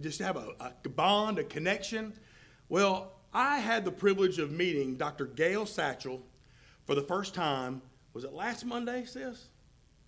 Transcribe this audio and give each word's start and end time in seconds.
Just 0.00 0.20
have 0.20 0.36
a, 0.36 0.74
a 0.84 0.88
bond, 0.88 1.38
a 1.38 1.44
connection. 1.44 2.12
Well, 2.68 3.12
I 3.34 3.58
had 3.58 3.84
the 3.84 3.92
privilege 3.92 4.38
of 4.38 4.50
meeting 4.50 4.96
Dr. 4.96 5.26
Gail 5.26 5.66
Satchel 5.66 6.22
for 6.84 6.94
the 6.94 7.02
first 7.02 7.34
time. 7.34 7.82
Was 8.14 8.24
it 8.24 8.32
last 8.32 8.64
Monday, 8.64 9.04
sis? 9.04 9.48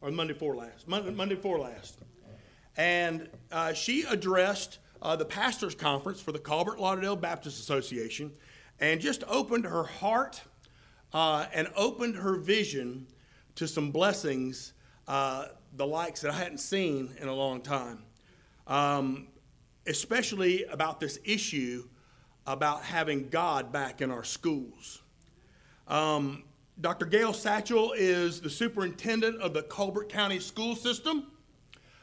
Or 0.01 0.11
Monday 0.11 0.33
before 0.33 0.57
last? 0.57 0.87
Monday, 0.89 1.11
Monday 1.11 1.35
before 1.35 1.59
last. 1.59 1.99
And 2.77 3.29
uh, 3.53 3.73
she 3.73 4.03
addressed 4.03 4.79
uh, 5.01 5.17
the 5.17 5.25
pastors' 5.25 5.75
conference 5.75 6.21
for 6.21 6.33
the 6.33 6.39
Colbert 6.39 6.79
Lauderdale 6.79 7.17
Baptist 7.17 7.61
Association 7.61 8.33
and 8.81 9.01
just 9.01 9.23
opened 9.29 9.65
her 9.65 9.85
heart 9.85 10.43
uh, 11.13 11.47
and 11.53 11.69
opened 11.77 12.17
her 12.17 12.37
vision 12.37 13.07
to 13.55 13.69
some 13.69 13.91
blessings, 13.91 14.73
uh, 15.07 15.47
the 15.77 15.87
likes 15.87 16.21
that 16.23 16.33
I 16.33 16.37
hadn't 16.37 16.59
seen 16.59 17.15
in 17.21 17.29
a 17.29 17.35
long 17.35 17.61
time, 17.61 18.03
um, 18.67 19.29
especially 19.87 20.65
about 20.65 21.01
this 21.01 21.19
issue 21.25 21.85
about 22.47 22.83
having 22.83 23.29
God 23.29 23.73
back 23.73 24.01
in 24.01 24.11
our 24.11 24.25
schools. 24.25 25.03
Um, 25.89 26.45
Dr. 26.81 27.07
Gail 27.07 27.33
Satchel 27.33 27.93
is 27.93 28.41
the 28.41 28.51
superintendent 28.51 29.41
of 29.41 29.55
the 29.55 29.63
Colbert 29.63 30.09
County 30.09 30.41
school 30.41 30.75
system. 30.75 31.31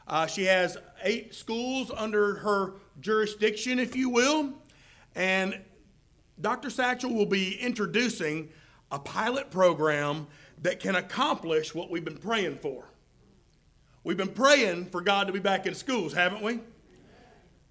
Uh, 0.06 0.26
she 0.26 0.44
has 0.44 0.76
eight 1.02 1.34
schools 1.34 1.90
under 1.94 2.36
her 2.36 2.74
jurisdiction, 3.00 3.78
if 3.78 3.94
you 3.94 4.08
will. 4.08 4.52
And 5.14 5.60
Dr. 6.40 6.70
Satchel 6.70 7.12
will 7.12 7.26
be 7.26 7.58
introducing 7.60 8.48
a 8.90 8.98
pilot 8.98 9.50
program 9.50 10.26
that 10.62 10.80
can 10.80 10.96
accomplish 10.96 11.74
what 11.74 11.90
we've 11.90 12.04
been 12.04 12.18
praying 12.18 12.58
for. 12.58 12.84
We've 14.04 14.16
been 14.16 14.28
praying 14.28 14.86
for 14.86 15.00
God 15.00 15.26
to 15.26 15.32
be 15.32 15.38
back 15.38 15.66
in 15.66 15.74
schools, 15.74 16.12
haven't 16.12 16.42
we? 16.42 16.60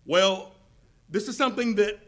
Well, 0.05 0.55
this 1.09 1.27
is 1.27 1.37
something 1.37 1.75
that 1.75 1.99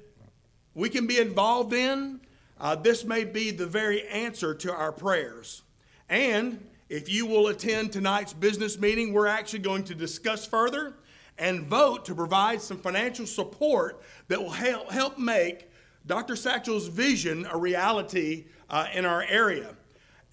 we 0.74 0.90
can 0.90 1.06
be 1.06 1.20
involved 1.20 1.74
in. 1.74 2.22
Uh, 2.60 2.76
this 2.76 3.06
may 3.06 3.24
be 3.24 3.52
the 3.52 3.68
very 3.68 4.08
answer 4.08 4.56
to 4.56 4.74
our 4.74 4.92
prayers. 4.92 5.62
And 6.10 6.68
if 6.90 7.08
you 7.08 7.26
will 7.26 7.48
attend 7.48 7.92
tonight's 7.92 8.34
business 8.34 8.80
meeting, 8.80 9.14
we're 9.14 9.28
actually 9.28 9.60
going 9.60 9.84
to 9.86 9.96
discuss 9.96 10.46
further 10.46 10.96
and 11.38 11.68
vote 11.68 12.06
to 12.06 12.16
provide 12.16 12.62
some 12.62 12.78
financial 12.78 13.28
support 13.28 14.02
that 14.28 14.42
will 14.42 14.52
help, 14.52 14.92
help 14.92 15.18
make 15.20 15.70
Dr. 16.06 16.36
Satchel's 16.36 16.88
vision 16.88 17.48
a 17.52 17.58
reality 17.58 18.46
uh, 18.70 18.88
in 18.94 19.06
our 19.06 19.24
area. 19.24 19.76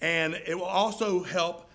And 0.01 0.33
it 0.47 0.55
will 0.55 0.65
also 0.65 1.21
help 1.21 1.69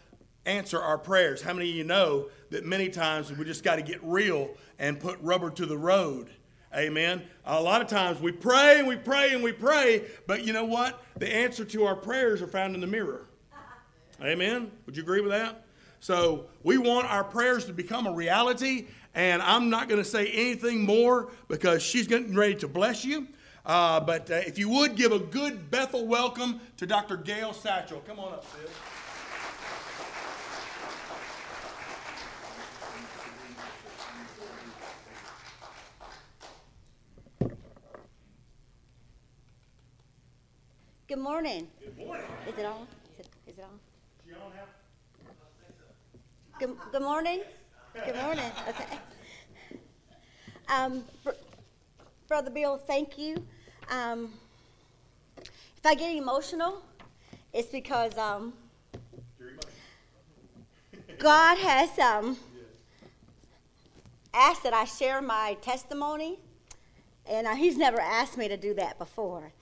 answer 0.46 0.80
our 0.80 0.98
prayers. 0.98 1.42
How 1.42 1.52
many 1.52 1.70
of 1.70 1.76
you 1.76 1.84
know 1.84 2.28
that 2.50 2.64
many 2.64 2.88
times 2.88 3.32
we 3.32 3.44
just 3.44 3.64
got 3.64 3.76
to 3.76 3.82
get 3.82 4.02
real 4.02 4.50
and 4.78 4.98
put 4.98 5.18
rubber 5.20 5.50
to 5.50 5.66
the 5.66 5.76
road? 5.76 6.30
Amen. 6.74 7.22
A 7.46 7.60
lot 7.60 7.80
of 7.80 7.88
times 7.88 8.20
we 8.20 8.32
pray 8.32 8.78
and 8.78 8.86
we 8.86 8.96
pray 8.96 9.32
and 9.32 9.42
we 9.42 9.52
pray, 9.52 10.04
but 10.26 10.44
you 10.44 10.52
know 10.52 10.64
what? 10.64 11.02
The 11.16 11.32
answer 11.32 11.64
to 11.64 11.84
our 11.84 11.96
prayers 11.96 12.42
are 12.42 12.46
found 12.46 12.74
in 12.74 12.80
the 12.80 12.86
mirror. 12.86 13.26
Amen. 14.22 14.70
Would 14.84 14.96
you 14.96 15.02
agree 15.02 15.20
with 15.20 15.30
that? 15.30 15.64
So 16.00 16.46
we 16.62 16.78
want 16.78 17.10
our 17.10 17.24
prayers 17.24 17.64
to 17.66 17.72
become 17.72 18.06
a 18.06 18.12
reality, 18.12 18.86
and 19.14 19.40
I'm 19.42 19.70
not 19.70 19.88
going 19.88 20.02
to 20.02 20.08
say 20.08 20.26
anything 20.28 20.84
more 20.84 21.30
because 21.48 21.82
she's 21.82 22.06
getting 22.06 22.34
ready 22.34 22.54
to 22.56 22.68
bless 22.68 23.04
you. 23.04 23.28
Uh, 23.64 23.98
but 23.98 24.30
uh, 24.30 24.34
if 24.34 24.58
you 24.58 24.68
would 24.68 24.94
give 24.94 25.12
a 25.12 25.18
good 25.18 25.70
Bethel 25.70 26.06
welcome 26.06 26.60
to 26.76 26.86
Dr. 26.86 27.16
Gail 27.16 27.52
Satchel. 27.52 28.00
Come 28.06 28.20
on 28.20 28.34
up, 28.34 28.44
sis. 28.44 28.70
Good 41.08 41.18
morning. 41.18 41.68
Good 41.78 42.04
morning. 42.04 42.26
Is 42.48 42.58
it 42.58 42.64
on? 42.64 42.86
Is 43.16 43.20
it, 43.20 43.28
is 43.46 43.58
it 43.58 43.64
on? 43.64 43.78
Good, 46.58 46.76
good 46.90 47.02
morning. 47.02 47.42
Good 47.94 48.16
morning. 48.16 48.50
Okay. 48.68 48.98
Um, 50.68 51.04
Br- 51.22 51.30
Brother 52.26 52.50
Bill, 52.50 52.76
thank 52.76 53.18
you. 53.18 53.36
Um, 53.88 54.32
if 55.36 55.84
I 55.84 55.94
get 55.94 56.12
emotional, 56.16 56.82
it's 57.52 57.68
because 57.68 58.18
um, 58.18 58.52
God 61.20 61.56
has 61.58 61.96
um, 62.00 62.36
asked 64.34 64.64
that 64.64 64.74
I 64.74 64.86
share 64.86 65.22
my 65.22 65.56
testimony, 65.62 66.40
and 67.26 67.46
uh, 67.46 67.54
He's 67.54 67.76
never 67.76 68.00
asked 68.00 68.36
me 68.36 68.48
to 68.48 68.56
do 68.56 68.74
that 68.74 68.98
before. 68.98 69.52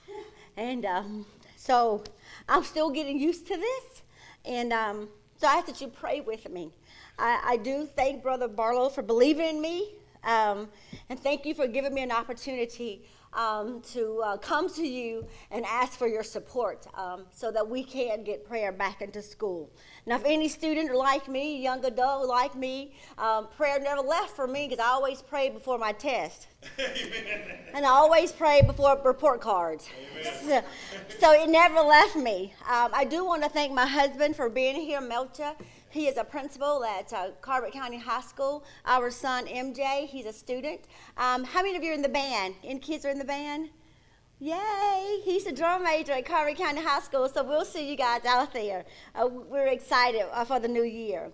And 0.56 0.86
um, 0.86 1.26
so 1.64 2.04
I'm 2.46 2.62
still 2.62 2.90
getting 2.90 3.18
used 3.18 3.46
to 3.46 3.56
this. 3.56 4.02
And 4.44 4.70
um, 4.70 5.08
so 5.38 5.46
I 5.46 5.54
ask 5.54 5.66
that 5.66 5.80
you 5.80 5.88
pray 5.88 6.20
with 6.20 6.50
me. 6.50 6.70
I, 7.18 7.40
I 7.42 7.56
do 7.56 7.86
thank 7.86 8.22
Brother 8.22 8.48
Barlow 8.48 8.90
for 8.90 9.00
believing 9.00 9.48
in 9.48 9.60
me. 9.62 9.94
Um, 10.24 10.68
and 11.08 11.18
thank 11.18 11.46
you 11.46 11.54
for 11.54 11.66
giving 11.66 11.94
me 11.94 12.02
an 12.02 12.12
opportunity 12.12 13.06
um, 13.34 13.80
to 13.92 14.20
uh, 14.24 14.36
come 14.36 14.68
to 14.74 14.86
you 14.86 15.26
and 15.50 15.64
ask 15.66 15.98
for 15.98 16.06
your 16.06 16.22
support 16.22 16.86
um, 16.94 17.26
so 17.30 17.50
that 17.50 17.68
we 17.68 17.82
can 17.82 18.24
get 18.24 18.46
prayer 18.46 18.72
back 18.72 19.02
into 19.02 19.22
school. 19.22 19.70
Now, 20.06 20.16
if 20.16 20.22
any 20.24 20.48
student 20.48 20.94
like 20.94 21.28
me, 21.28 21.62
young 21.62 21.84
adult 21.84 22.28
like 22.28 22.54
me, 22.54 22.94
um, 23.18 23.48
prayer 23.56 23.80
never 23.80 24.00
left 24.00 24.36
for 24.36 24.46
me 24.46 24.68
because 24.68 24.84
I 24.84 24.88
always 24.88 25.22
pray 25.22 25.50
before 25.50 25.78
my 25.78 25.92
test. 25.92 26.48
and 27.74 27.84
I 27.84 27.90
always 27.90 28.32
pray 28.32 28.62
before 28.62 29.00
report 29.04 29.40
cards. 29.40 29.88
So, 30.44 30.62
so, 31.18 31.32
it 31.32 31.48
never 31.48 31.80
left 31.80 32.16
me. 32.16 32.54
Um, 32.68 32.90
I 32.94 33.04
do 33.04 33.24
want 33.24 33.42
to 33.42 33.48
thank 33.48 33.72
my 33.72 33.86
husband 33.86 34.36
for 34.36 34.48
being 34.48 34.76
here, 34.76 35.00
Melcha. 35.00 35.54
He 35.94 36.08
is 36.08 36.16
a 36.16 36.24
principal 36.24 36.84
at 36.84 37.12
uh, 37.12 37.28
Colbert 37.40 37.70
County 37.70 37.98
High 37.98 38.22
School. 38.22 38.64
Our 38.84 39.12
son, 39.12 39.46
MJ, 39.46 40.08
he's 40.08 40.26
a 40.26 40.32
student. 40.32 40.80
Um, 41.16 41.44
how 41.44 41.62
many 41.62 41.76
of 41.76 41.84
you 41.84 41.92
are 41.92 41.94
in 41.94 42.02
the 42.02 42.08
band? 42.08 42.56
Any 42.64 42.80
kids 42.80 43.04
are 43.04 43.10
in 43.10 43.18
the 43.18 43.24
band? 43.24 43.68
Yay! 44.40 45.20
He's 45.24 45.46
a 45.46 45.52
drum 45.52 45.84
major 45.84 46.10
at 46.10 46.26
Colbert 46.26 46.56
County 46.56 46.82
High 46.82 46.98
School, 46.98 47.28
so 47.28 47.44
we'll 47.44 47.64
see 47.64 47.88
you 47.88 47.96
guys 47.96 48.24
out 48.24 48.52
there. 48.52 48.84
Uh, 49.14 49.28
we're 49.28 49.68
excited 49.68 50.26
uh, 50.32 50.44
for 50.44 50.58
the 50.58 50.66
new 50.66 50.82
year. 50.82 51.30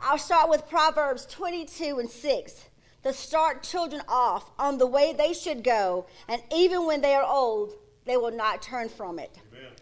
I'll 0.00 0.16
start 0.16 0.48
with 0.48 0.70
Proverbs 0.70 1.26
22 1.26 1.98
and 1.98 2.10
6 2.10 2.64
to 3.02 3.12
start 3.12 3.62
children 3.62 4.00
off 4.08 4.50
on 4.58 4.78
the 4.78 4.86
way 4.86 5.12
they 5.12 5.34
should 5.34 5.62
go, 5.62 6.06
and 6.28 6.40
even 6.50 6.86
when 6.86 7.02
they 7.02 7.12
are 7.12 7.30
old, 7.30 7.74
they 8.06 8.16
will 8.16 8.32
not 8.34 8.62
turn 8.62 8.88
from 8.88 9.18
it. 9.18 9.38
Amen. 9.52 9.72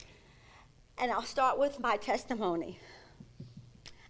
And 0.98 1.12
I'll 1.12 1.22
start 1.22 1.60
with 1.60 1.78
my 1.78 1.96
testimony. 1.96 2.80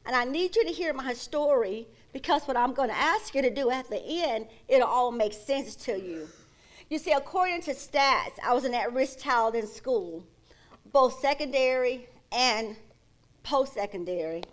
And 0.06 0.14
I 0.14 0.24
need 0.24 0.54
you 0.54 0.64
to 0.64 0.70
hear 0.72 0.92
my 0.92 1.12
story 1.12 1.88
because 2.12 2.42
what 2.46 2.56
I'm 2.56 2.72
going 2.72 2.90
to 2.90 2.96
ask 2.96 3.34
you 3.34 3.42
to 3.42 3.50
do 3.52 3.70
at 3.70 3.90
the 3.90 4.00
end, 4.00 4.46
it'll 4.68 4.86
all 4.86 5.10
make 5.10 5.32
sense 5.32 5.74
to 5.76 6.00
you. 6.00 6.28
You 6.88 6.98
see, 6.98 7.10
according 7.10 7.62
to 7.62 7.72
stats, 7.72 8.38
I 8.44 8.54
was 8.54 8.64
an 8.64 8.72
at 8.72 8.92
risk 8.92 9.18
child 9.18 9.56
in 9.56 9.66
school, 9.66 10.24
both 10.92 11.18
secondary 11.18 12.08
and 12.30 12.76
post 13.42 13.74
secondary. 13.74 14.44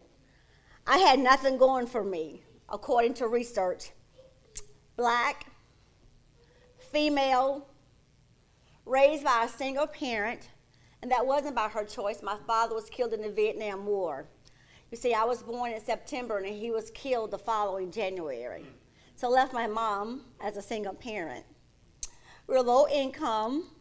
I 0.88 0.98
had 0.98 1.20
nothing 1.20 1.58
going 1.58 1.86
for 1.86 2.04
me, 2.04 2.42
according 2.70 3.14
to 3.16 3.28
research. 3.28 3.92
Black, 4.98 5.46
female, 6.92 7.68
raised 8.86 9.24
by 9.24 9.46
a 9.46 9.50
single 9.50 9.88
parent, 9.88 10.50
and 11.04 11.12
that 11.12 11.26
wasn't 11.26 11.56
by 11.56 11.70
her 11.70 11.86
choice. 11.86 12.24
My 12.24 12.38
father 12.48 12.74
was 12.74 12.90
killed 12.90 13.14
in 13.14 13.22
the 13.22 13.32
Vietnam 13.32 13.86
War. 13.86 14.26
You 14.94 14.98
see, 14.98 15.16
I 15.16 15.24
was 15.24 15.42
born 15.42 15.72
in 15.72 15.84
September 15.84 16.38
and 16.38 16.46
he 16.46 16.70
was 16.70 16.92
killed 16.92 17.32
the 17.32 17.40
following 17.40 17.90
January. 17.90 18.64
So 19.16 19.28
I 19.28 19.32
left 19.32 19.52
my 19.52 19.66
mom 19.66 20.22
as 20.40 20.56
a 20.56 20.62
single 20.62 20.94
parent. 20.94 21.44
We're 22.46 22.60
low 22.60 22.88
income. 22.88 23.72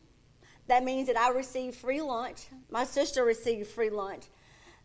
That 0.68 0.84
means 0.84 1.08
that 1.08 1.18
I 1.18 1.28
received 1.28 1.76
free 1.76 2.00
lunch. 2.00 2.46
My 2.70 2.84
sister 2.84 3.24
received 3.26 3.68
free 3.68 3.90
lunch. 3.90 4.24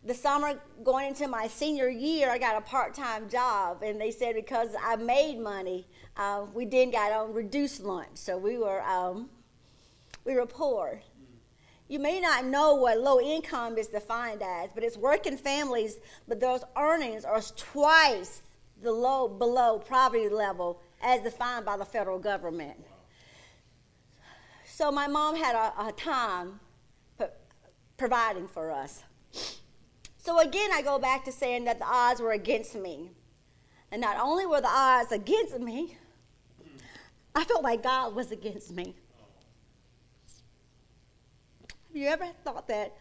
The 0.03 0.13
summer 0.13 0.59
going 0.83 1.07
into 1.07 1.29
my 1.29 1.47
senior 1.47 1.87
year, 1.87 2.29
I 2.29 2.37
got 2.37 2.57
a 2.57 2.61
part 2.61 2.93
time 2.93 3.29
job, 3.29 3.81
and 3.81 3.97
they 3.99 4.11
said 4.11 4.35
because 4.35 4.71
I 4.83 4.97
made 4.97 5.39
money, 5.39 5.87
uh, 6.17 6.45
we 6.53 6.65
then 6.65 6.91
got 6.91 7.13
on 7.13 7.31
reduced 7.31 7.85
lunch. 7.85 8.15
So 8.15 8.37
we 8.37 8.57
were, 8.57 8.83
um, 8.83 9.29
we 10.25 10.35
were 10.35 10.45
poor. 10.45 10.99
You 11.87 11.99
may 11.99 12.19
not 12.19 12.45
know 12.45 12.75
what 12.75 12.99
low 12.99 13.21
income 13.21 13.77
is 13.77 13.87
defined 13.87 14.41
as, 14.43 14.71
but 14.73 14.83
it's 14.83 14.97
working 14.97 15.37
families, 15.37 15.99
but 16.27 16.39
those 16.39 16.61
earnings 16.77 17.23
are 17.23 17.41
twice 17.55 18.41
the 18.81 18.91
low 18.91 19.27
below 19.27 19.79
poverty 19.79 20.29
level 20.29 20.81
as 21.01 21.21
defined 21.21 21.65
by 21.65 21.77
the 21.77 21.85
federal 21.85 22.19
government. 22.19 22.77
So 24.65 24.91
my 24.91 25.07
mom 25.07 25.35
had 25.35 25.55
a, 25.55 25.87
a 25.87 25.91
time 25.93 26.59
providing 27.97 28.47
for 28.47 28.71
us. 28.71 29.03
So 30.17 30.39
again, 30.39 30.69
I 30.73 30.81
go 30.81 30.99
back 30.99 31.25
to 31.25 31.31
saying 31.31 31.65
that 31.65 31.79
the 31.79 31.85
odds 31.85 32.21
were 32.21 32.33
against 32.33 32.75
me. 32.75 33.11
And 33.91 34.01
not 34.01 34.19
only 34.19 34.45
were 34.45 34.61
the 34.61 34.67
odds 34.67 35.11
against 35.11 35.57
me, 35.59 35.97
I 37.33 37.43
felt 37.45 37.63
like 37.63 37.81
God 37.81 38.13
was 38.13 38.31
against 38.31 38.71
me. 38.71 38.95
You 41.97 42.09
ever 42.09 42.27
thought 42.43 42.67
that 42.67 42.93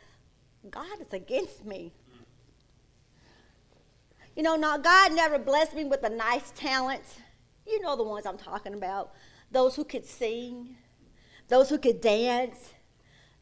God 0.71 1.03
is 1.03 1.13
against 1.13 1.67
me? 1.67 1.93
You 4.35 4.43
know, 4.43 4.57
now 4.57 4.79
God 4.79 5.13
never 5.13 5.39
blessed 5.39 5.75
me 5.75 5.85
with 5.85 6.03
a 6.03 6.09
nice 6.09 6.51
talent. 6.57 7.03
You 7.67 7.83
know 7.83 7.95
the 7.95 8.03
ones 8.03 8.25
I'm 8.25 8.39
talking 8.39 8.73
about. 8.73 9.13
Those 9.51 9.77
who 9.77 9.85
could 9.85 10.07
sing, 10.07 10.77
those 11.49 11.69
who 11.69 11.77
could 11.77 12.01
dance, 12.01 12.71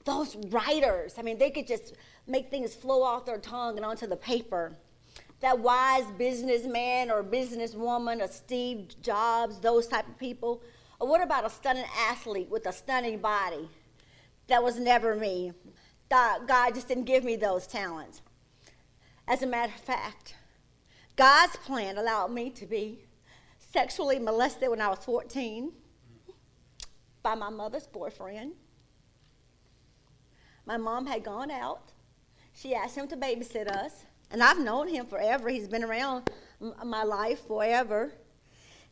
those 0.04 0.34
writers. 0.48 1.14
I 1.18 1.22
mean, 1.22 1.38
they 1.38 1.50
could 1.50 1.68
just 1.68 1.94
make 2.26 2.50
things 2.50 2.74
flow 2.74 3.04
off 3.04 3.24
their 3.24 3.38
tongue 3.38 3.76
and 3.76 3.86
onto 3.86 4.08
the 4.08 4.16
paper. 4.16 4.72
That 5.38 5.60
wise 5.60 6.06
businessman 6.18 7.12
or 7.12 7.22
businesswoman, 7.22 8.24
a 8.24 8.26
Steve 8.26 9.00
Jobs, 9.00 9.60
those 9.60 9.86
type 9.86 10.08
of 10.08 10.18
people. 10.18 10.62
Or 10.98 11.06
what 11.06 11.22
about 11.22 11.46
a 11.46 11.50
stunning 11.50 11.86
athlete 12.08 12.50
with 12.50 12.66
a 12.66 12.72
stunning 12.72 13.18
body? 13.18 13.68
That 14.49 14.62
was 14.62 14.79
never 14.79 15.14
me. 15.14 15.52
God 16.11 16.75
just 16.75 16.88
didn't 16.88 17.05
give 17.05 17.25
me 17.25 17.37
those 17.37 17.67
talents. 17.67 18.23
As 19.26 19.43
a 19.43 19.46
matter 19.46 19.73
of 19.75 19.81
fact, 19.81 20.35
God's 21.17 21.56
plan 21.56 21.96
allowed 21.96 22.31
me 22.31 22.50
to 22.50 22.67
be 22.67 23.00
sexually 23.73 24.19
molested 24.19 24.69
when 24.69 24.81
I 24.81 24.88
was 24.88 24.99
14 25.00 25.73
by 27.23 27.35
my 27.35 27.50
mother's 27.50 27.87
boyfriend. 27.87 28.52
My 30.67 30.76
mom 30.76 31.06
had 31.06 31.25
gone 31.25 31.50
out. 31.50 31.93
She 32.52 32.75
asked 32.75 32.96
him 32.96 33.08
to 33.08 33.17
babysit 33.17 33.69
us. 33.69 34.05
And 34.31 34.43
I've 34.43 34.58
known 34.58 34.88
him 34.88 35.06
forever. 35.06 35.49
He's 35.49 35.69
been 35.69 35.85
around 35.85 36.31
my 36.85 37.02
life 37.02 37.46
forever. 37.46 38.12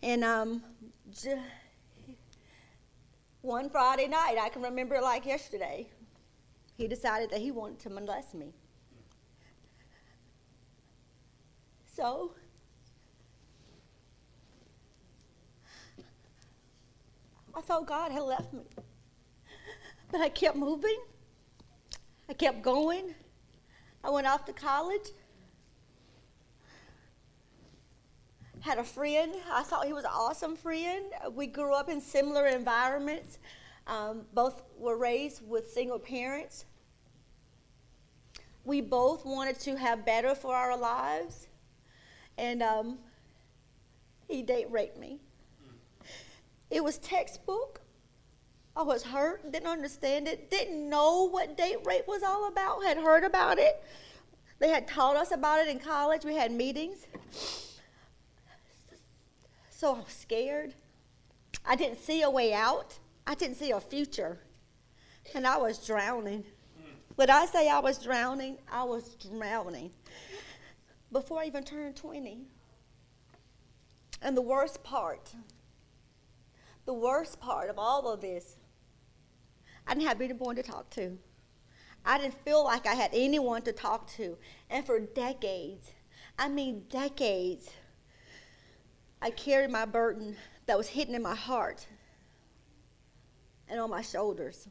And 0.02 0.24
um, 0.24 0.62
one 3.42 3.68
Friday 3.68 4.06
night, 4.06 4.38
I 4.40 4.48
can 4.48 4.62
remember 4.62 4.94
it 4.94 5.02
like 5.02 5.26
yesterday, 5.26 5.88
he 6.76 6.88
decided 6.88 7.30
that 7.30 7.40
he 7.40 7.50
wanted 7.50 7.80
to 7.80 7.90
molest 7.90 8.34
me. 8.34 8.54
So, 11.84 12.34
I 17.54 17.60
thought 17.60 17.86
God 17.86 18.12
had 18.12 18.22
left 18.22 18.52
me. 18.52 18.62
But 20.10 20.20
I 20.20 20.28
kept 20.28 20.56
moving. 20.56 20.98
I 22.28 22.32
kept 22.32 22.62
going. 22.62 23.14
I 24.02 24.10
went 24.10 24.26
off 24.26 24.44
to 24.46 24.52
college. 24.52 25.08
Had 28.62 28.78
a 28.78 28.84
friend. 28.84 29.34
I 29.52 29.64
thought 29.64 29.86
he 29.86 29.92
was 29.92 30.04
an 30.04 30.12
awesome 30.14 30.54
friend. 30.54 31.06
We 31.32 31.48
grew 31.48 31.74
up 31.74 31.88
in 31.88 32.00
similar 32.00 32.46
environments. 32.46 33.40
Um, 33.88 34.22
both 34.34 34.62
were 34.78 34.96
raised 34.96 35.42
with 35.48 35.68
single 35.68 35.98
parents. 35.98 36.64
We 38.64 38.80
both 38.80 39.26
wanted 39.26 39.58
to 39.60 39.74
have 39.76 40.06
better 40.06 40.36
for 40.36 40.54
our 40.54 40.76
lives. 40.76 41.48
And 42.38 42.62
um, 42.62 42.98
he 44.28 44.42
date 44.42 44.70
raped 44.70 44.96
me. 44.96 45.18
It 46.70 46.84
was 46.84 46.98
textbook. 46.98 47.80
I 48.76 48.82
was 48.82 49.02
hurt, 49.02 49.50
didn't 49.50 49.68
understand 49.68 50.28
it, 50.28 50.50
didn't 50.50 50.88
know 50.88 51.28
what 51.28 51.58
date 51.58 51.78
rape 51.84 52.06
was 52.06 52.22
all 52.22 52.46
about, 52.46 52.84
had 52.84 52.96
heard 52.96 53.24
about 53.24 53.58
it. 53.58 53.82
They 54.60 54.68
had 54.68 54.86
taught 54.86 55.16
us 55.16 55.32
about 55.32 55.58
it 55.58 55.66
in 55.66 55.80
college. 55.80 56.24
We 56.24 56.36
had 56.36 56.52
meetings. 56.52 57.08
So 59.82 59.96
I 59.96 59.98
was 59.98 60.12
scared. 60.12 60.74
I 61.66 61.74
didn't 61.74 61.98
see 61.98 62.22
a 62.22 62.30
way 62.30 62.54
out. 62.54 63.00
I 63.26 63.34
didn't 63.34 63.56
see 63.56 63.72
a 63.72 63.80
future. 63.80 64.38
And 65.34 65.44
I 65.44 65.56
was 65.56 65.84
drowning. 65.84 66.44
When 67.16 67.28
I 67.28 67.46
say 67.46 67.68
I 67.68 67.80
was 67.80 67.98
drowning, 67.98 68.58
I 68.70 68.84
was 68.84 69.16
drowning 69.16 69.90
before 71.10 71.40
I 71.40 71.46
even 71.46 71.64
turned 71.64 71.96
20. 71.96 72.42
And 74.22 74.36
the 74.36 74.40
worst 74.40 74.84
part, 74.84 75.32
the 76.84 76.94
worst 76.94 77.40
part 77.40 77.68
of 77.68 77.76
all 77.76 78.08
of 78.08 78.20
this, 78.20 78.58
I 79.88 79.94
didn't 79.94 80.06
have 80.06 80.20
anyone 80.20 80.54
to 80.54 80.62
talk 80.62 80.90
to. 80.90 81.18
I 82.06 82.18
didn't 82.18 82.40
feel 82.44 82.62
like 82.62 82.86
I 82.86 82.94
had 82.94 83.10
anyone 83.12 83.62
to 83.62 83.72
talk 83.72 84.06
to. 84.12 84.38
And 84.70 84.86
for 84.86 85.00
decades, 85.00 85.90
I 86.38 86.48
mean 86.48 86.84
decades, 86.88 87.68
I 89.22 89.30
carried 89.30 89.70
my 89.70 89.84
burden 89.84 90.36
that 90.66 90.76
was 90.76 90.88
hidden 90.88 91.14
in 91.14 91.22
my 91.22 91.36
heart 91.36 91.86
and 93.68 93.78
on 93.78 93.88
my 93.88 94.02
shoulders. 94.02 94.68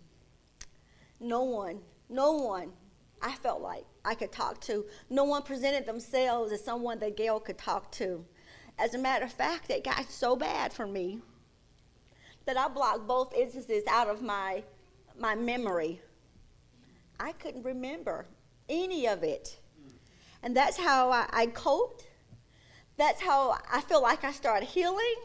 No 1.21 1.43
one, 1.43 1.79
no 2.09 2.33
one 2.33 2.73
I 3.21 3.31
felt 3.31 3.61
like 3.61 3.85
I 4.03 4.13
could 4.13 4.33
talk 4.33 4.59
to. 4.61 4.85
No 5.09 5.23
one 5.23 5.43
presented 5.43 5.85
themselves 5.85 6.51
as 6.51 6.63
someone 6.63 6.99
that 6.99 7.15
Gail 7.15 7.39
could 7.39 7.57
talk 7.57 7.91
to. 7.93 8.25
As 8.77 8.93
a 8.93 8.97
matter 8.97 9.23
of 9.23 9.31
fact, 9.31 9.69
it 9.69 9.85
got 9.85 10.09
so 10.09 10.35
bad 10.35 10.73
for 10.73 10.85
me 10.85 11.21
that 12.45 12.57
I 12.57 12.67
blocked 12.67 13.07
both 13.07 13.33
instances 13.33 13.83
out 13.89 14.09
of 14.09 14.21
my, 14.21 14.63
my 15.17 15.33
memory. 15.33 16.01
I 17.19 17.31
couldn't 17.33 17.63
remember 17.63 18.25
any 18.67 19.07
of 19.07 19.23
it. 19.23 19.59
And 20.43 20.57
that's 20.57 20.77
how 20.77 21.09
I, 21.09 21.29
I 21.31 21.45
coped. 21.47 22.07
That's 23.01 23.19
how 23.19 23.57
I 23.73 23.81
feel 23.81 23.99
like 23.99 24.23
I 24.23 24.31
started 24.31 24.67
healing. 24.67 25.15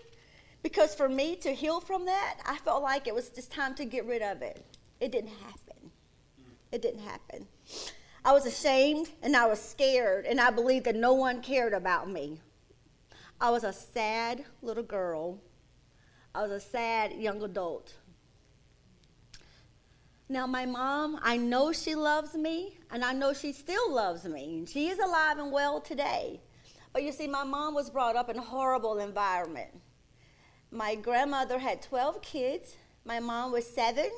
Because 0.63 0.95
for 0.95 1.11
me 1.11 1.37
to 1.37 1.53
heal 1.53 1.79
from 1.79 2.07
that, 2.07 2.39
I 2.47 2.57
felt 2.57 2.83
like 2.83 3.07
it 3.07 3.15
was 3.15 3.29
just 3.29 3.53
time 3.53 3.75
to 3.75 3.85
get 3.85 4.07
rid 4.07 4.23
of 4.23 4.41
it. 4.41 4.65
It 4.99 5.13
didn't 5.13 5.35
happen. 5.45 5.91
It 6.73 6.81
didn't 6.81 7.03
happen. 7.03 7.47
I 8.25 8.33
was 8.33 8.47
ashamed 8.47 9.11
and 9.23 9.37
I 9.37 9.45
was 9.45 9.61
scared, 9.61 10.25
and 10.25 10.41
I 10.41 10.51
believed 10.51 10.87
that 10.87 10.97
no 10.97 11.13
one 11.13 11.43
cared 11.43 11.75
about 11.75 12.09
me. 12.09 12.41
I 13.43 13.51
was 13.51 13.63
a 13.63 13.75
sad 13.75 14.47
little 14.63 14.83
girl. 14.83 15.39
I 16.35 16.45
was 16.45 16.53
a 16.53 16.61
sad 16.61 17.13
young 17.13 17.43
adult. 17.43 17.93
Now, 20.31 20.47
my 20.47 20.65
mom, 20.65 21.21
I 21.23 21.37
know 21.37 21.73
she 21.73 21.95
loves 21.95 22.33
me, 22.33 22.79
and 22.91 23.05
I 23.05 23.13
know 23.13 23.35
she 23.35 23.53
still 23.53 23.93
loves 23.93 24.25
me. 24.25 24.61
And 24.61 24.67
she 24.67 24.89
is 24.89 24.99
alive 24.99 25.37
and 25.37 25.53
well 25.53 25.83
today. 25.83 26.41
But 26.97 27.03
you 27.03 27.13
see, 27.13 27.27
my 27.29 27.45
mom 27.45 27.75
was 27.75 27.91
brought 27.91 28.17
up 28.17 28.31
in 28.31 28.39
a 28.39 28.41
horrible 28.41 29.01
environment. 29.01 29.69
My 30.71 30.95
grandmother 30.95 31.59
had 31.59 31.83
12 31.83 32.23
kids, 32.23 32.75
my 33.05 33.21
mom 33.21 33.53
was 33.53 33.67
seven, 33.67 34.09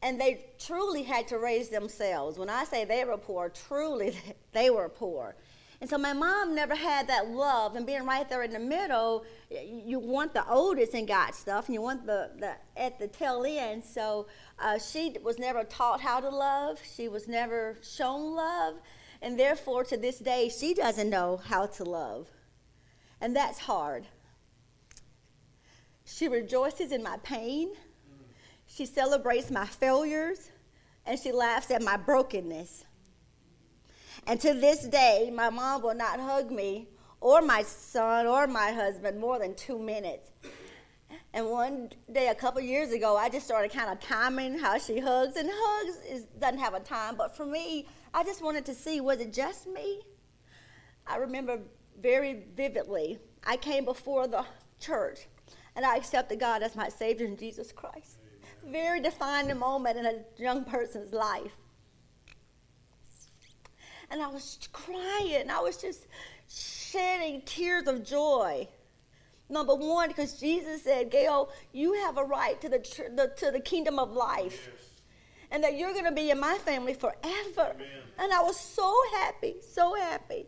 and 0.00 0.20
they 0.20 0.44
truly 0.60 1.02
had 1.02 1.26
to 1.26 1.38
raise 1.38 1.68
themselves. 1.68 2.38
When 2.38 2.48
I 2.48 2.62
say 2.62 2.84
they 2.84 3.02
were 3.02 3.16
poor, 3.16 3.48
truly 3.48 4.16
they 4.52 4.70
were 4.70 4.88
poor. 4.88 5.34
And 5.80 5.90
so 5.90 5.98
my 5.98 6.12
mom 6.12 6.54
never 6.54 6.76
had 6.76 7.08
that 7.08 7.30
love, 7.30 7.74
and 7.74 7.84
being 7.84 8.04
right 8.04 8.28
there 8.28 8.44
in 8.44 8.52
the 8.52 8.60
middle, 8.60 9.24
you 9.50 9.98
want 9.98 10.34
the 10.34 10.48
oldest 10.48 10.94
in 10.94 11.04
God's 11.04 11.36
stuff, 11.36 11.66
and 11.66 11.74
you 11.74 11.82
want 11.82 12.06
the, 12.06 12.30
the 12.38 12.54
at 12.80 13.00
the 13.00 13.08
tail 13.08 13.44
end. 13.44 13.82
So 13.82 14.28
uh, 14.60 14.78
she 14.78 15.16
was 15.20 15.36
never 15.40 15.64
taught 15.64 16.00
how 16.00 16.20
to 16.20 16.28
love. 16.28 16.78
She 16.94 17.08
was 17.08 17.26
never 17.26 17.76
shown 17.82 18.36
love, 18.36 18.76
and 19.22 19.38
therefore 19.38 19.84
to 19.84 19.96
this 19.96 20.18
day 20.18 20.48
she 20.48 20.74
doesn't 20.74 21.10
know 21.10 21.36
how 21.36 21.66
to 21.66 21.84
love, 21.84 22.28
and 23.20 23.34
that's 23.34 23.58
hard. 23.58 24.06
She 26.04 26.28
rejoices 26.28 26.92
in 26.92 27.02
my 27.02 27.16
pain. 27.22 27.70
She 28.66 28.86
celebrates 28.86 29.50
my 29.50 29.66
failures 29.66 30.50
and 31.04 31.18
she 31.18 31.32
laughs 31.32 31.70
at 31.70 31.82
my 31.82 31.96
brokenness. 31.96 32.84
And 34.26 34.40
to 34.40 34.54
this 34.54 34.86
day, 34.86 35.32
my 35.34 35.50
mom 35.50 35.82
will 35.82 35.94
not 35.94 36.20
hug 36.20 36.50
me 36.50 36.88
or 37.20 37.42
my 37.42 37.62
son 37.62 38.26
or 38.26 38.46
my 38.46 38.72
husband 38.72 39.18
more 39.18 39.38
than 39.38 39.54
two 39.54 39.78
minutes. 39.78 40.30
And 41.32 41.50
one 41.50 41.90
day, 42.12 42.28
a 42.28 42.34
couple 42.34 42.60
years 42.60 42.92
ago, 42.92 43.16
I 43.16 43.28
just 43.28 43.46
started 43.46 43.70
kind 43.70 43.90
of 43.90 44.00
timing 44.00 44.58
how 44.58 44.78
she 44.78 44.98
hugs, 44.98 45.36
and 45.36 45.48
hugs 45.52 45.98
is, 46.08 46.22
doesn't 46.40 46.58
have 46.58 46.74
a 46.74 46.80
time. 46.80 47.14
But 47.16 47.36
for 47.36 47.44
me, 47.44 47.86
I 48.16 48.24
just 48.24 48.42
wanted 48.42 48.66
to 48.66 48.74
see 48.74 49.00
was 49.00 49.20
it 49.20 49.32
just 49.32 49.68
me? 49.68 50.02
I 51.06 51.18
remember 51.18 51.60
very 52.00 52.42
vividly, 52.56 53.18
I 53.46 53.56
came 53.56 53.84
before 53.84 54.26
the 54.26 54.44
church 54.80 55.28
and 55.76 55.84
I 55.84 55.96
accepted 55.96 56.40
God 56.40 56.64
as 56.64 56.74
my 56.74 56.88
Savior 56.88 57.26
in 57.26 57.36
Jesus 57.36 57.70
Christ 57.70 58.16
very 58.66 59.00
defining 59.00 59.58
moment 59.58 59.98
in 59.98 60.06
a 60.06 60.14
young 60.36 60.64
person's 60.64 61.12
life. 61.12 61.52
And 64.10 64.22
I 64.22 64.28
was 64.28 64.58
crying. 64.72 65.50
I 65.50 65.60
was 65.60 65.76
just 65.76 66.06
shedding 66.48 67.42
tears 67.44 67.86
of 67.86 68.04
joy. 68.04 68.68
Number 69.48 69.74
one, 69.74 70.08
because 70.08 70.38
Jesus 70.38 70.82
said, 70.82 71.10
Gail, 71.10 71.50
you 71.72 71.92
have 71.94 72.18
a 72.18 72.24
right 72.24 72.60
to 72.60 72.68
the, 72.68 72.78
the 73.14 73.32
to 73.36 73.50
the 73.50 73.60
kingdom 73.60 73.98
of 73.98 74.12
life. 74.12 74.68
Yes. 74.72 74.85
And 75.50 75.62
that 75.62 75.76
you're 75.76 75.92
going 75.92 76.04
to 76.04 76.12
be 76.12 76.30
in 76.30 76.40
my 76.40 76.58
family 76.58 76.94
forever. 76.94 77.74
Amen. 77.74 77.86
And 78.18 78.32
I 78.32 78.42
was 78.42 78.58
so 78.58 78.94
happy, 79.14 79.56
so 79.60 79.94
happy. 79.94 80.46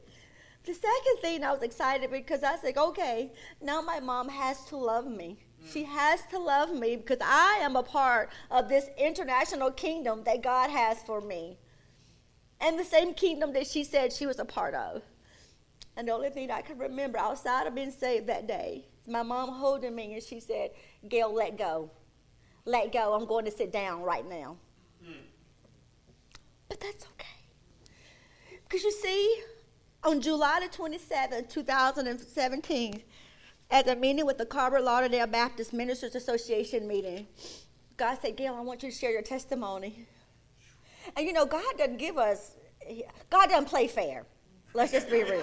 The 0.64 0.74
second 0.74 1.22
thing 1.22 1.44
I 1.44 1.52
was 1.52 1.62
excited 1.62 2.10
because 2.10 2.42
I 2.42 2.56
said, 2.56 2.76
okay, 2.76 3.32
now 3.60 3.80
my 3.80 4.00
mom 4.00 4.28
has 4.28 4.64
to 4.66 4.76
love 4.76 5.06
me. 5.06 5.38
Mm. 5.64 5.72
She 5.72 5.84
has 5.84 6.22
to 6.30 6.38
love 6.38 6.74
me 6.74 6.96
because 6.96 7.18
I 7.22 7.58
am 7.62 7.76
a 7.76 7.82
part 7.82 8.30
of 8.50 8.68
this 8.68 8.90
international 8.98 9.70
kingdom 9.70 10.24
that 10.24 10.42
God 10.42 10.70
has 10.70 11.02
for 11.04 11.20
me. 11.20 11.58
And 12.60 12.78
the 12.78 12.84
same 12.84 13.14
kingdom 13.14 13.52
that 13.52 13.66
she 13.66 13.84
said 13.84 14.12
she 14.12 14.26
was 14.26 14.38
a 14.38 14.44
part 14.44 14.74
of. 14.74 15.02
And 15.96 16.08
the 16.08 16.12
only 16.12 16.30
thing 16.30 16.50
I 16.50 16.60
can 16.60 16.76
remember 16.76 17.18
outside 17.18 17.66
of 17.66 17.74
being 17.74 17.90
saved 17.90 18.26
that 18.26 18.46
day 18.46 18.84
my 19.08 19.22
mom 19.22 19.50
holding 19.50 19.94
me 19.94 20.14
and 20.14 20.22
she 20.22 20.40
said, 20.40 20.70
Gail, 21.08 21.32
let 21.32 21.56
go. 21.56 21.90
Let 22.64 22.92
go. 22.92 23.14
I'm 23.14 23.26
going 23.26 23.46
to 23.46 23.50
sit 23.50 23.72
down 23.72 24.02
right 24.02 24.28
now. 24.28 24.56
But 26.68 26.80
that's 26.80 27.06
okay. 27.14 27.26
Because 28.64 28.82
you 28.84 28.92
see, 28.92 29.42
on 30.04 30.20
July 30.20 30.60
the 30.60 30.76
27th, 30.76 31.48
2017, 31.48 33.02
at 33.70 33.88
a 33.88 33.96
meeting 33.96 34.26
with 34.26 34.38
the 34.38 34.46
Colbert 34.46 34.82
Lauderdale 34.82 35.26
Baptist 35.26 35.72
Ministers 35.72 36.14
Association 36.14 36.87
meeting, 36.87 37.26
God 37.96 38.18
said, 38.20 38.37
Gail, 38.37 38.54
I 38.54 38.60
want 38.60 38.82
you 38.82 38.90
to 38.90 38.96
share 38.96 39.10
your 39.10 39.22
testimony. 39.22 40.06
And 41.16 41.26
you 41.26 41.32
know, 41.32 41.46
God 41.46 41.76
doesn't 41.76 41.98
give 41.98 42.18
us, 42.18 42.52
God 43.30 43.48
doesn't 43.48 43.68
play 43.68 43.88
fair. 43.88 44.25
Let's 44.75 44.92
just 44.92 45.10
be 45.10 45.25
real. 45.25 45.42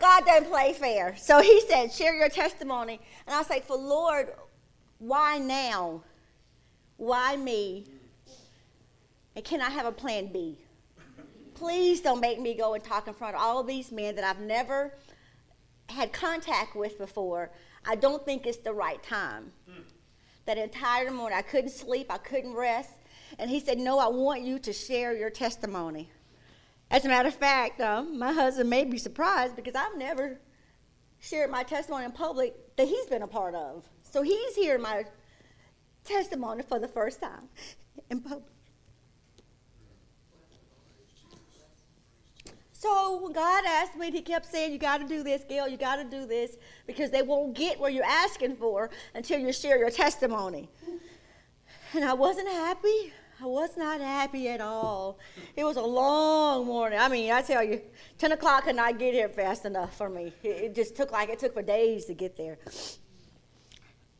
God 0.00 0.26
doesn't 0.26 0.50
play 0.50 0.72
fair. 0.72 1.14
So 1.16 1.40
he 1.40 1.60
said, 1.62 1.92
share 1.92 2.14
your 2.14 2.28
testimony. 2.28 3.00
And 3.26 3.34
I 3.34 3.42
say, 3.42 3.60
for 3.60 3.76
Lord, 3.76 4.32
why 4.98 5.38
now? 5.38 6.02
Why 6.96 7.36
me? 7.36 7.86
And 9.36 9.44
can 9.44 9.60
I 9.60 9.70
have 9.70 9.86
a 9.86 9.92
plan 9.92 10.32
B? 10.32 10.58
Please 11.54 12.00
don't 12.00 12.20
make 12.20 12.40
me 12.40 12.54
go 12.54 12.74
and 12.74 12.82
talk 12.82 13.06
in 13.06 13.14
front 13.14 13.36
of 13.36 13.40
all 13.40 13.62
these 13.62 13.92
men 13.92 14.16
that 14.16 14.24
I've 14.24 14.40
never 14.40 14.92
had 15.88 16.12
contact 16.12 16.74
with 16.74 16.98
before, 16.98 17.50
I 17.86 17.96
don't 17.96 18.24
think 18.24 18.46
it's 18.46 18.58
the 18.58 18.72
right 18.72 19.02
time. 19.02 19.52
Mm. 19.70 19.82
That 20.46 20.58
entire 20.58 21.10
morning, 21.10 21.38
I 21.38 21.42
couldn't 21.42 21.70
sleep, 21.70 22.08
I 22.10 22.18
couldn't 22.18 22.54
rest. 22.54 22.90
And 23.38 23.50
he 23.50 23.60
said, 23.60 23.78
No, 23.78 23.98
I 23.98 24.08
want 24.08 24.42
you 24.42 24.58
to 24.60 24.72
share 24.72 25.14
your 25.14 25.30
testimony. 25.30 26.10
As 26.90 27.04
a 27.04 27.08
matter 27.08 27.28
of 27.28 27.34
fact, 27.34 27.80
um, 27.80 28.18
my 28.18 28.32
husband 28.32 28.70
may 28.70 28.84
be 28.84 28.98
surprised 28.98 29.56
because 29.56 29.74
I've 29.74 29.96
never 29.96 30.38
shared 31.18 31.50
my 31.50 31.62
testimony 31.62 32.04
in 32.04 32.12
public 32.12 32.54
that 32.76 32.86
he's 32.86 33.06
been 33.06 33.22
a 33.22 33.26
part 33.26 33.54
of. 33.54 33.88
So 34.02 34.22
he's 34.22 34.54
hearing 34.54 34.82
my 34.82 35.04
testimony 36.04 36.62
for 36.62 36.78
the 36.78 36.88
first 36.88 37.20
time 37.20 37.48
in 38.10 38.20
public. 38.20 38.53
So 42.84 43.16
when 43.16 43.32
God 43.32 43.64
asked 43.66 43.96
me, 43.96 44.10
He 44.10 44.20
kept 44.20 44.44
saying, 44.44 44.70
You 44.70 44.78
got 44.78 44.98
to 44.98 45.08
do 45.08 45.22
this, 45.22 45.42
Gail, 45.48 45.66
you 45.66 45.78
got 45.78 45.96
to 45.96 46.04
do 46.04 46.26
this, 46.26 46.58
because 46.86 47.10
they 47.10 47.22
won't 47.22 47.54
get 47.54 47.80
what 47.80 47.94
you're 47.94 48.04
asking 48.04 48.56
for 48.56 48.90
until 49.14 49.40
you 49.40 49.54
share 49.54 49.78
your 49.78 49.88
testimony. 49.88 50.68
And 51.94 52.04
I 52.04 52.12
wasn't 52.12 52.48
happy. 52.48 53.12
I 53.40 53.46
was 53.46 53.76
not 53.78 54.02
happy 54.02 54.50
at 54.50 54.60
all. 54.60 55.18
It 55.56 55.64
was 55.64 55.76
a 55.76 55.82
long 55.82 56.66
morning. 56.66 56.98
I 56.98 57.08
mean, 57.08 57.32
I 57.32 57.40
tell 57.40 57.64
you, 57.64 57.80
10 58.18 58.32
o'clock 58.32 58.64
could 58.64 58.76
not 58.76 58.98
get 58.98 59.14
here 59.14 59.30
fast 59.30 59.64
enough 59.64 59.96
for 59.96 60.10
me. 60.10 60.34
It, 60.42 60.74
just 60.74 60.94
took 60.94 61.10
like 61.10 61.30
it 61.30 61.38
took 61.38 61.54
for 61.54 61.62
days 61.62 62.04
to 62.06 62.14
get 62.14 62.36
there. 62.36 62.58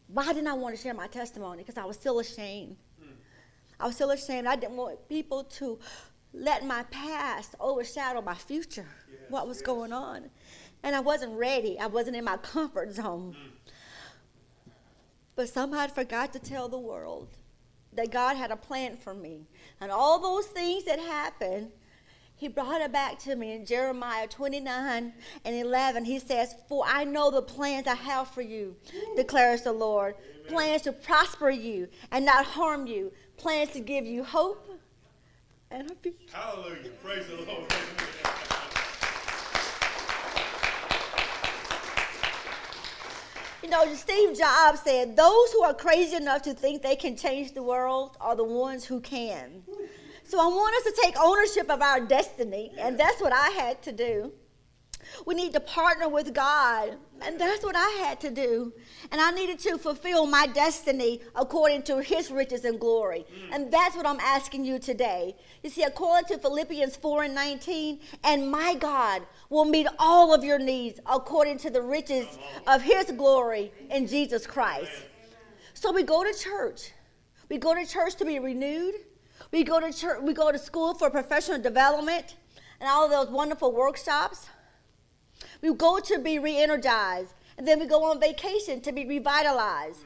Why 0.09 0.33
didn't 0.33 0.49
I 0.49 0.55
want 0.55 0.75
to 0.75 0.83
share 0.83 0.95
my 0.95 1.09
testimony? 1.09 1.59
Because 1.59 1.77
I 1.77 1.85
was 1.85 1.97
still 1.97 2.19
ashamed. 2.19 2.77
I 3.79 3.87
was 3.87 3.97
still 3.97 4.11
ashamed. 4.13 4.47
I 4.47 4.57
didn't 4.57 4.77
want 4.77 5.07
people 5.09 5.45
to 5.45 5.79
let 6.35 6.67
my 6.67 6.83
past 6.85 7.55
overshadow 7.61 8.21
my 8.21 8.35
future, 8.35 8.87
yes, 9.11 9.31
what 9.31 9.47
was 9.47 9.59
yes. 9.59 9.67
going 9.67 9.93
on. 9.93 10.31
And 10.83 10.95
I 10.95 11.01
wasn't 11.01 11.39
ready, 11.39 11.79
I 11.79 11.87
wasn't 11.87 12.17
in 12.17 12.25
my 12.25 12.37
comfort 12.39 12.93
zone. 12.93 13.37
Mm. 13.39 14.73
But 15.37 15.49
somehow 15.49 15.81
I 15.81 15.89
forgot 15.89 16.33
to 16.35 16.39
tell 16.39 16.69
the 16.69 16.79
world 16.79 17.29
that 17.95 18.11
God 18.11 18.37
had 18.37 18.51
a 18.51 18.57
plan 18.57 18.97
for 18.97 19.15
me. 19.15 19.47
And 19.81 19.91
all 19.91 20.19
those 20.19 20.47
things 20.47 20.85
that 20.85 20.99
happened, 20.99 21.71
he 22.37 22.49
brought 22.49 22.81
it 22.81 22.93
back 22.93 23.19
to 23.21 23.37
me 23.37 23.53
in 23.53 23.65
Jeremiah 23.65 24.27
29 24.27 25.13
and 25.45 25.57
11. 25.57 26.05
He 26.05 26.19
says, 26.19 26.55
For 26.69 26.85
I 26.87 27.05
know 27.05 27.31
the 27.31 27.43
plans 27.43 27.87
I 27.87 27.95
have 27.95 28.29
for 28.29 28.43
you, 28.43 28.77
declares 29.17 29.63
the 29.63 29.73
Lord. 29.73 30.17
Amen. 30.17 30.53
Plans 30.53 30.83
to 30.83 30.93
prosper 30.93 31.51
you 31.51 31.89
and 32.11 32.25
not 32.25 32.45
harm 32.45 32.87
you, 32.87 33.13
plans 33.37 33.71
to 33.71 33.81
give 33.81 34.05
you 34.05 34.25
hope 34.25 34.74
and. 35.75 35.93
Hallelujah. 36.33 36.91
Praise 37.03 37.27
the 37.27 37.37
Lord. 37.37 37.73
You 43.63 43.71
know, 43.71 43.95
Steve 43.95 44.39
Jobs 44.39 44.81
said, 44.81 45.17
Those 45.17 45.53
who 45.53 45.63
are 45.65 45.75
crazy 45.75 46.17
enough 46.17 46.43
to 46.43 46.55
think 46.55 46.83
they 46.83 46.97
can 46.97 47.17
change 47.17 47.55
the 47.55 47.63
world 47.63 48.17
are 48.21 48.37
the 48.37 48.45
ones 48.45 48.85
who 48.85 49.01
can. 49.01 49.63
So 50.23 50.41
I 50.41 50.47
want 50.47 50.75
us 50.77 50.95
to 50.95 51.03
take 51.03 51.15
ownership 51.19 51.71
of 51.71 51.83
our 51.83 52.01
destiny, 52.01 52.73
and 52.79 52.99
that's 52.99 53.21
what 53.21 53.33
I 53.33 53.51
had 53.51 53.83
to 53.83 53.93
do. 53.93 54.33
We 55.27 55.35
need 55.35 55.53
to 55.53 55.61
partner 55.61 56.09
with 56.09 56.35
God. 56.35 56.97
And 57.23 57.41
that's 57.41 57.65
what 57.65 57.77
I 57.77 57.89
had 58.05 58.21
to 58.21 58.31
do. 58.31 58.73
And 59.11 59.21
I 59.21 59.31
needed 59.31 59.59
to 59.61 59.79
fulfill 59.79 60.27
my 60.27 60.47
destiny 60.47 61.23
according 61.35 61.83
to 61.85 62.01
his 62.01 62.31
riches 62.31 62.65
and 62.65 62.79
glory. 62.79 63.25
And 63.53 63.73
that's 63.73 63.97
what 63.97 64.07
I'm 64.07 64.21
asking 64.21 64.65
you 64.65 64.79
today. 64.79 65.37
You 65.63 65.71
see, 65.71 65.83
according 65.83 66.29
to 66.29 66.39
Philippians 66.39 66.97
4 66.97 67.25
and 67.25 67.35
19, 67.35 68.01
and 68.25 68.51
my 68.51 68.75
God 68.75 69.23
will 69.49 69.65
meet 69.65 69.87
all 69.99 70.35
of 70.35 70.45
your 70.45 70.59
needs 70.59 71.01
according 71.07 71.59
to 71.59 71.71
the 71.71 71.83
riches 71.83 72.27
of 72.67 72.83
his 72.83 73.11
glory 73.13 73.73
in 73.91 74.07
Jesus 74.07 74.47
Christ. 74.47 74.93
So 75.75 75.93
we 75.93 76.03
go 76.03 76.25
to 76.25 76.39
church. 76.39 76.93
We 77.49 77.59
go 77.59 77.75
to 77.75 77.87
church 77.87 78.17
to 78.17 78.25
be 78.25 78.39
renewed. 78.39 78.95
We 79.51 79.65
go 79.65 79.81
to 79.81 79.93
church, 79.93 80.21
we 80.23 80.33
go 80.33 80.51
to 80.51 80.59
school 80.59 80.95
for 80.95 81.11
professional 81.11 81.61
development 81.61 82.37
and 82.81 82.89
all 82.89 83.09
those 83.09 83.29
wonderful 83.29 83.73
workshops. 83.73 84.49
We 85.65 85.73
go 85.73 85.99
to 85.99 86.19
be 86.19 86.39
re 86.39 86.59
energized, 86.59 87.33
and 87.57 87.67
then 87.67 87.81
we 87.81 87.87
go 87.87 88.05
on 88.05 88.21
vacation 88.21 88.83
to 88.83 88.93
be 88.93 89.07
revitalized. 89.07 90.01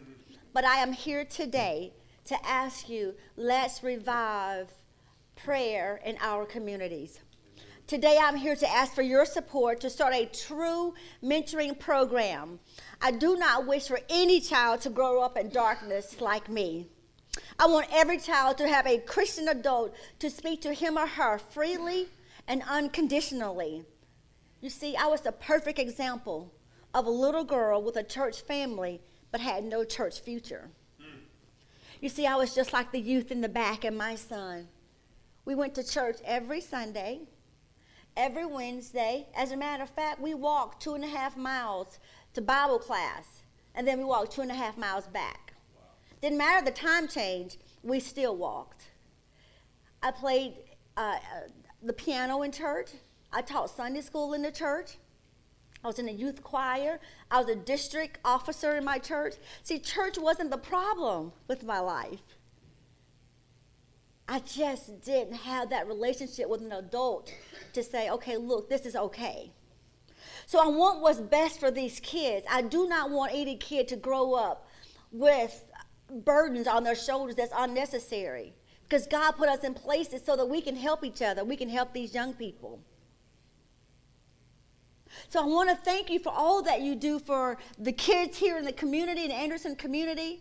But 0.53 0.65
I 0.65 0.77
am 0.77 0.93
here 0.93 1.25
today 1.25 1.93
to 2.27 2.37
ask 2.47 2.89
you 2.89 3.17
let's 3.37 3.83
revive 3.83 4.73
prayer 5.35 6.01
in 6.05 6.17
our 6.21 6.47
communities. 6.47 7.19
Today, 7.89 8.17
I'm 8.23 8.37
here 8.37 8.55
to 8.55 8.71
ask 8.71 8.95
for 8.95 9.03
your 9.03 9.27
support 9.27 9.81
to 9.81 9.91
start 9.91 10.15
a 10.15 10.27
true 10.27 10.95
mentoring 11.25 11.77
program. 11.77 12.61
I 13.03 13.11
do 13.11 13.35
not 13.35 13.67
wish 13.67 13.89
for 13.89 13.99
any 14.09 14.41
child 14.41 14.83
to 14.83 14.91
grow 14.91 15.21
up 15.23 15.37
in 15.37 15.49
darkness 15.49 16.21
like 16.21 16.49
me. 16.49 16.87
I 17.59 17.67
want 17.67 17.89
every 17.93 18.19
child 18.19 18.59
to 18.59 18.69
have 18.69 18.87
a 18.87 18.99
Christian 18.99 19.49
adult 19.49 19.97
to 20.21 20.31
speak 20.31 20.63
to 20.63 20.73
him 20.73 20.97
or 20.97 21.09
her 21.09 21.39
freely 21.39 22.07
and 22.47 22.63
unconditionally. 22.71 23.85
You 24.61 24.71
see, 24.71 24.97
I 24.97 25.07
was 25.07 25.21
the 25.21 25.33
perfect 25.33 25.79
example 25.79 26.53
of 26.95 27.07
a 27.07 27.11
little 27.11 27.45
girl 27.45 27.83
with 27.83 27.97
a 27.97 28.03
church 28.03 28.41
family 28.41 29.01
but 29.31 29.41
had 29.41 29.65
no 29.65 29.85
church 29.85 30.21
future. 30.21 30.71
Mm. 31.01 31.21
You 32.01 32.09
see, 32.09 32.27
I 32.27 32.37
was 32.37 32.55
just 32.55 32.73
like 32.73 32.93
the 32.93 33.01
youth 33.01 33.31
in 33.31 33.41
the 33.41 33.49
back 33.49 33.85
and 33.85 33.97
my 33.97 34.15
son. 34.15 34.69
We 35.45 35.55
went 35.55 35.75
to 35.77 35.85
church 35.85 36.17
every 36.25 36.61
Sunday, 36.61 37.21
every 38.17 38.47
Wednesday. 38.47 39.27
As 39.37 39.53
a 39.53 39.57
matter 39.57 39.83
of 39.83 39.91
fact, 39.91 40.21
we 40.21 40.35
walked 40.35 40.83
two 40.83 40.95
and 40.95 41.05
a 41.05 41.09
half 41.09 41.37
miles 41.37 41.99
to 42.35 42.41
Bible 42.41 42.79
class, 42.79 43.43
and 43.75 43.87
then 43.87 43.99
we 43.99 44.05
walked 44.05 44.33
two 44.33 44.43
and 44.43 44.51
a 44.51 44.55
half 44.55 44.77
miles 44.77 45.07
back. 45.07 45.55
Wow. 45.75 45.83
Didn't 46.21 46.39
matter 46.39 46.65
the 46.65 46.73
time 46.73 47.09
change, 47.09 47.59
we 47.83 48.01
still 48.01 48.37
walked. 48.37 48.89
I 50.03 50.11
played 50.11 50.55
uh, 50.97 51.17
uh 51.17 51.49
the 51.83 51.93
piano 51.93 52.43
in 52.43 52.51
church. 52.51 52.91
I 53.33 53.43
taught 53.43 53.71
Sunday 53.71 54.01
school 54.01 54.35
in 54.35 54.43
the 54.43 54.51
church. 54.51 54.99
I 55.85 55.87
was 55.87 55.99
in 55.99 56.07
the 56.07 56.13
youth 56.13 56.43
choir. 56.43 56.99
I 57.31 57.39
was 57.39 57.49
a 57.49 57.55
district 57.55 58.19
officer 58.25 58.77
in 58.77 58.85
my 58.85 58.99
church. 58.99 59.35
See, 59.63 59.79
church 59.79 60.19
wasn't 60.19 60.51
the 60.51 60.59
problem 60.59 61.33
with 61.47 61.63
my 61.63 61.79
life. 61.79 62.21
I 64.29 64.41
just 64.41 65.01
didn't 65.01 65.35
have 65.35 65.71
that 65.71 65.87
relationship 65.87 66.49
with 66.49 66.61
an 66.61 66.73
adult 66.73 67.33
to 67.73 67.83
say, 67.83 68.11
okay, 68.11 68.37
look, 68.37 68.69
this 68.69 68.85
is 68.85 68.95
okay. 68.95 69.53
So 70.47 70.59
I 70.59 70.67
want 70.69 71.01
what's 71.01 71.21
best 71.21 71.61
for 71.61 71.71
these 71.71 72.01
kids. 72.01 72.47
I 72.51 72.63
do 72.63 72.89
not 72.89 73.11
want 73.11 73.33
any 73.35 73.57
kid 73.57 73.89
to 73.89 73.97
grow 73.97 74.35
up 74.35 74.69
with 75.13 75.65
burdens 76.25 76.67
on 76.67 76.85
their 76.85 76.95
shoulders 76.95 77.37
that's 77.37 77.53
unnecessary. 77.57 78.55
Because 78.83 79.07
God 79.07 79.33
put 79.33 79.49
us 79.49 79.65
in 79.65 79.75
places 79.75 80.23
so 80.25 80.37
that 80.37 80.47
we 80.47 80.61
can 80.61 80.77
help 80.77 81.05
each 81.05 81.23
other, 81.23 81.45
we 81.45 81.57
can 81.57 81.69
help 81.69 81.93
these 81.93 82.15
young 82.15 82.33
people. 82.35 82.81
So 85.29 85.43
I 85.43 85.47
want 85.47 85.71
to 85.71 85.77
thank 85.77 86.11
you 86.11 86.19
for 86.19 86.31
all 86.31 86.63
that 86.63 86.81
you 86.81 86.95
do 86.95 87.19
for 87.19 87.59
the 87.79 87.93
kids 87.93 88.39
here 88.39 88.59
in 88.59 88.65
the 88.65 88.73
community, 88.73 89.25
in 89.25 89.29
the 89.29 89.35
Anderson 89.35 89.77
community, 89.77 90.41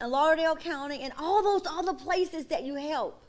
in 0.00 0.10
Lauderdale 0.10 0.56
County, 0.56 1.00
and 1.00 1.12
all 1.18 1.42
those 1.42 1.62
other 1.68 1.94
places 1.94 2.46
that 2.46 2.64
you 2.64 2.74
help. 2.74 3.22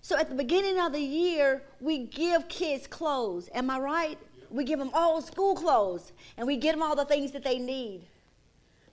So 0.00 0.18
at 0.18 0.28
the 0.28 0.34
beginning 0.34 0.78
of 0.78 0.92
the 0.92 1.00
year, 1.00 1.62
we 1.80 1.98
give 1.98 2.48
kids 2.48 2.86
clothes. 2.86 3.48
Am 3.54 3.70
I 3.70 3.78
right? 3.78 4.18
We 4.50 4.64
give 4.64 4.78
them 4.78 4.90
all 4.92 5.22
school 5.22 5.54
clothes, 5.54 6.12
and 6.36 6.46
we 6.46 6.56
get 6.56 6.72
them 6.72 6.82
all 6.82 6.94
the 6.94 7.06
things 7.06 7.32
that 7.32 7.42
they 7.42 7.58
need. 7.58 8.02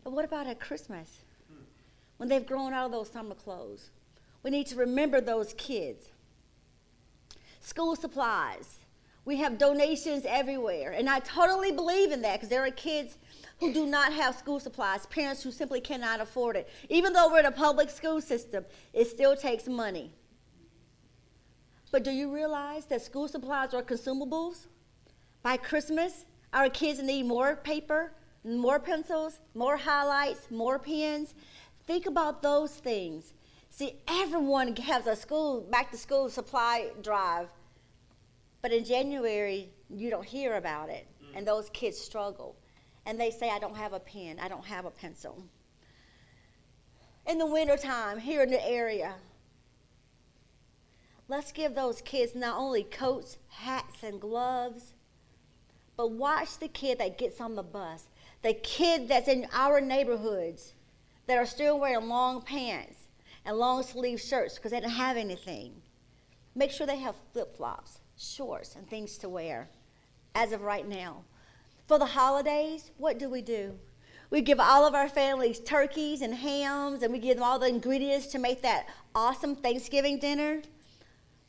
But 0.03 0.13
what 0.13 0.25
about 0.25 0.47
at 0.47 0.59
Christmas? 0.59 1.21
When 2.17 2.29
they've 2.29 2.45
grown 2.45 2.73
out 2.73 2.85
of 2.85 2.91
those 2.91 3.09
summer 3.09 3.35
clothes? 3.35 3.89
We 4.43 4.51
need 4.51 4.67
to 4.67 4.75
remember 4.75 5.21
those 5.21 5.53
kids. 5.53 6.07
School 7.59 7.95
supplies. 7.95 8.79
We 9.23 9.37
have 9.37 9.57
donations 9.57 10.25
everywhere. 10.27 10.91
And 10.91 11.09
I 11.09 11.19
totally 11.19 11.71
believe 11.71 12.11
in 12.11 12.21
that 12.23 12.37
because 12.37 12.49
there 12.49 12.65
are 12.65 12.71
kids 12.71 13.17
who 13.59 13.71
do 13.71 13.85
not 13.85 14.11
have 14.13 14.35
school 14.35 14.59
supplies, 14.59 15.05
parents 15.05 15.43
who 15.43 15.51
simply 15.51 15.79
cannot 15.79 16.19
afford 16.19 16.55
it. 16.55 16.67
Even 16.89 17.13
though 17.13 17.31
we're 17.31 17.39
in 17.39 17.45
a 17.45 17.51
public 17.51 17.89
school 17.91 18.19
system, 18.19 18.65
it 18.93 19.07
still 19.07 19.35
takes 19.35 19.67
money. 19.67 20.11
But 21.91 22.03
do 22.03 22.11
you 22.11 22.33
realize 22.33 22.85
that 22.85 23.01
school 23.01 23.27
supplies 23.27 23.73
are 23.73 23.83
consumables? 23.83 24.65
By 25.43 25.57
Christmas, 25.57 26.25
our 26.53 26.69
kids 26.69 27.01
need 27.03 27.23
more 27.23 27.57
paper, 27.57 28.13
more 28.43 28.79
pencils, 28.79 29.39
more 29.53 29.77
highlights, 29.77 30.49
more 30.49 30.79
pens. 30.79 31.35
Think 31.85 32.05
about 32.07 32.41
those 32.41 32.71
things. 32.71 33.33
See, 33.69 34.01
everyone 34.07 34.75
has 34.77 35.05
a 35.05 35.15
school 35.15 35.61
back 35.61 35.91
to 35.91 35.97
school 35.97 36.29
supply 36.29 36.89
drive, 37.01 37.49
but 38.61 38.71
in 38.71 38.83
January 38.85 39.69
you 39.89 40.09
don't 40.09 40.25
hear 40.25 40.55
about 40.55 40.89
it, 40.89 41.07
mm. 41.23 41.37
and 41.37 41.47
those 41.47 41.69
kids 41.71 41.97
struggle, 41.99 42.55
and 43.05 43.19
they 43.19 43.31
say, 43.31 43.49
"I 43.49 43.59
don't 43.59 43.75
have 43.75 43.93
a 43.93 43.99
pen, 43.99 44.39
I 44.39 44.47
don't 44.47 44.65
have 44.65 44.85
a 44.85 44.91
pencil." 44.91 45.43
In 47.25 47.37
the 47.37 47.45
wintertime, 47.45 48.19
here 48.19 48.41
in 48.41 48.49
the 48.49 48.67
area, 48.67 49.15
let's 51.27 51.51
give 51.51 51.75
those 51.75 52.01
kids 52.01 52.33
not 52.35 52.57
only 52.57 52.83
coats, 52.83 53.37
hats, 53.47 54.03
and 54.03 54.19
gloves, 54.19 54.93
but 55.95 56.11
watch 56.11 56.57
the 56.57 56.67
kid 56.67 56.97
that 56.97 57.17
gets 57.17 57.39
on 57.39 57.55
the 57.55 57.63
bus, 57.63 58.07
the 58.41 58.53
kid 58.53 59.07
that's 59.07 59.27
in 59.27 59.47
our 59.53 59.79
neighborhoods 59.79 60.73
that 61.27 61.37
are 61.37 61.45
still 61.45 61.79
wearing 61.79 62.07
long 62.07 62.41
pants 62.41 63.07
and 63.45 63.57
long 63.57 63.83
sleeve 63.83 64.19
shirts 64.19 64.55
because 64.55 64.71
they 64.71 64.79
don't 64.79 64.89
have 64.89 65.15
anything. 65.15 65.81
Make 66.55 66.71
sure 66.71 66.85
they 66.85 66.97
have 66.97 67.15
flip 67.31 67.55
flops, 67.55 68.00
shorts, 68.21 68.75
and 68.75 68.87
things 68.87 69.17
to 69.17 69.29
wear 69.29 69.69
as 70.35 70.51
of 70.51 70.61
right 70.61 70.87
now. 70.87 71.23
For 71.87 71.97
the 71.97 72.05
holidays, 72.05 72.91
what 72.97 73.17
do 73.17 73.29
we 73.29 73.41
do? 73.41 73.77
We 74.29 74.41
give 74.41 74.59
all 74.59 74.85
of 74.85 74.95
our 74.95 75.09
families 75.09 75.59
turkeys 75.59 76.21
and 76.21 76.33
hams, 76.33 77.03
and 77.03 77.11
we 77.11 77.19
give 77.19 77.35
them 77.35 77.43
all 77.43 77.59
the 77.59 77.67
ingredients 77.67 78.27
to 78.27 78.39
make 78.39 78.61
that 78.61 78.87
awesome 79.13 79.55
Thanksgiving 79.55 80.19
dinner. 80.19 80.61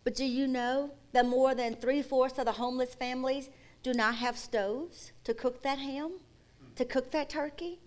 But 0.02 0.16
do 0.16 0.24
you 0.24 0.48
know 0.48 0.90
that 1.12 1.26
more 1.26 1.54
than 1.54 1.76
three 1.76 2.02
fourths 2.02 2.38
of 2.38 2.46
the 2.46 2.52
homeless 2.52 2.94
families 2.94 3.50
do 3.82 3.92
not 3.92 4.16
have 4.16 4.36
stoves 4.36 5.12
to 5.24 5.34
cook 5.34 5.62
that 5.62 5.78
ham, 5.78 6.12
to 6.74 6.84
cook 6.84 7.12
that 7.12 7.28
turkey? 7.28 7.78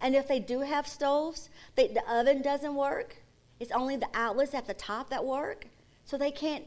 And 0.00 0.14
if 0.14 0.28
they 0.28 0.38
do 0.38 0.60
have 0.60 0.86
stoves, 0.86 1.48
they, 1.74 1.88
the 1.88 2.08
oven 2.08 2.42
doesn't 2.42 2.74
work. 2.74 3.16
It's 3.58 3.72
only 3.72 3.96
the 3.96 4.08
outlets 4.14 4.54
at 4.54 4.66
the 4.66 4.74
top 4.74 5.10
that 5.10 5.24
work, 5.24 5.66
so 6.04 6.16
they 6.16 6.30
can't 6.30 6.66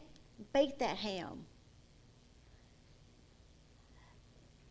bake 0.54 0.80
that 0.80 0.98
ham. 0.98 1.46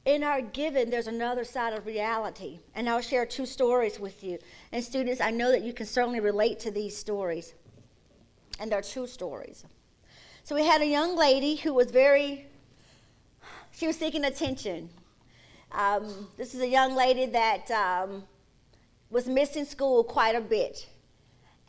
In 0.05 0.23
our 0.23 0.41
giving, 0.41 0.89
there's 0.89 1.09
another 1.09 1.43
side 1.43 1.73
of 1.73 1.85
reality, 1.85 2.61
and 2.77 2.89
I'll 2.89 3.01
share 3.01 3.27
two 3.27 3.45
stories 3.45 3.99
with 3.99 4.23
you. 4.23 4.39
And 4.71 4.83
students, 4.85 5.21
I 5.21 5.33
know 5.33 5.51
that 5.51 5.63
you 5.63 5.73
can 5.73 5.85
certainly 5.87 6.21
relate 6.21 6.61
to 6.61 6.71
these 6.71 6.97
stories, 6.97 7.55
and 8.61 8.71
they're 8.71 8.83
true 8.83 9.09
stories. 9.09 9.65
So 10.45 10.55
we 10.55 10.65
had 10.65 10.81
a 10.81 10.87
young 10.87 11.17
lady 11.17 11.57
who 11.57 11.75
was 11.75 11.91
very, 11.91 12.47
she 13.73 13.89
was 13.89 13.97
seeking 13.97 14.25
attention. 14.25 14.91
Um, 15.73 16.29
this 16.37 16.55
is 16.55 16.61
a 16.61 16.69
young 16.69 16.95
lady 16.95 17.27
that 17.27 17.69
um, 17.73 18.23
was 19.11 19.27
missing 19.27 19.65
school 19.65 20.05
quite 20.05 20.37
a 20.37 20.41
bit. 20.41 20.87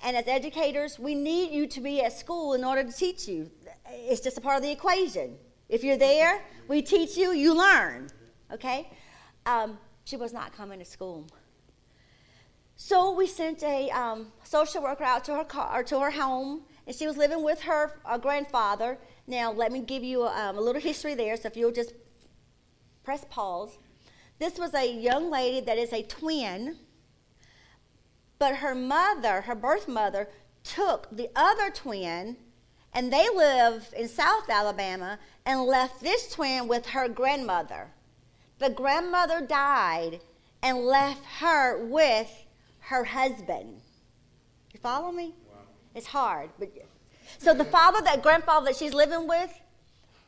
And 0.03 0.15
as 0.15 0.27
educators, 0.27 0.99
we 0.99 1.15
need 1.15 1.51
you 1.51 1.65
to 1.65 1.81
be 1.81 2.03
at 2.03 2.13
school 2.13 2.53
in 2.53 2.63
order 2.63 2.83
to 2.83 2.91
teach 2.91 3.27
you. 3.27 3.49
It's 3.89 4.21
just 4.21 4.37
a 4.37 4.41
part 4.41 4.57
of 4.57 4.63
the 4.63 4.71
equation. 4.71 5.37
If 5.69 5.83
you're 5.83 5.97
there, 5.97 6.43
we 6.67 6.81
teach 6.81 7.17
you, 7.17 7.31
you 7.31 7.57
learn. 7.57 8.09
Okay? 8.51 8.89
Um, 9.45 9.77
she 10.05 10.15
was 10.15 10.33
not 10.33 10.55
coming 10.55 10.79
to 10.79 10.85
school. 10.85 11.27
So 12.75 13.11
we 13.11 13.27
sent 13.27 13.63
a 13.63 13.89
um, 13.89 14.31
social 14.43 14.83
worker 14.83 15.03
out 15.03 15.23
to 15.25 15.35
her 15.35 15.43
car, 15.43 15.83
to 15.83 15.99
her 15.99 16.11
home, 16.11 16.61
and 16.85 16.95
she 16.95 17.07
was 17.07 17.17
living 17.17 17.43
with 17.43 17.61
her 17.61 17.99
uh, 18.05 18.17
grandfather. 18.17 18.97
Now, 19.25 19.51
let 19.51 19.71
me 19.71 19.81
give 19.81 20.03
you 20.03 20.25
um, 20.27 20.57
a 20.57 20.61
little 20.61 20.81
history 20.81 21.15
there. 21.15 21.35
So 21.37 21.47
if 21.47 21.57
you'll 21.57 21.71
just 21.71 21.93
press 23.03 23.25
pause. 23.29 23.77
This 24.39 24.59
was 24.59 24.73
a 24.73 24.85
young 24.85 25.31
lady 25.31 25.65
that 25.65 25.77
is 25.77 25.91
a 25.91 26.03
twin 26.03 26.77
but 28.39 28.57
her 28.57 28.75
mother, 28.75 29.41
her 29.41 29.55
birth 29.55 29.87
mother, 29.87 30.29
took 30.63 31.07
the 31.15 31.29
other 31.35 31.69
twin, 31.69 32.37
and 32.93 33.11
they 33.11 33.27
live 33.29 33.93
in 33.97 34.07
South 34.07 34.49
Alabama, 34.49 35.19
and 35.45 35.61
left 35.61 36.01
this 36.01 36.31
twin 36.31 36.67
with 36.67 36.87
her 36.87 37.07
grandmother. 37.07 37.87
The 38.59 38.69
grandmother 38.69 39.41
died 39.41 40.19
and 40.63 40.79
left 40.79 41.23
her 41.39 41.85
with 41.85 42.29
her 42.79 43.03
husband. 43.03 43.81
You 44.73 44.79
follow 44.79 45.11
me? 45.11 45.35
Wow. 45.47 45.59
It's 45.95 46.07
hard, 46.07 46.49
but 46.59 46.71
so 47.37 47.53
the 47.53 47.65
father, 47.65 48.01
that 48.01 48.23
grandfather 48.23 48.67
that 48.67 48.75
she's 48.75 48.93
living 48.93 49.27
with, 49.27 49.53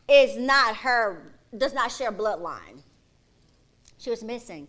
is 0.07 0.37
not 0.37 0.77
her. 0.77 1.33
Does 1.57 1.73
not 1.73 1.91
share 1.91 2.11
bloodline. 2.11 2.83
She 3.97 4.09
was 4.09 4.23
missing. 4.23 4.67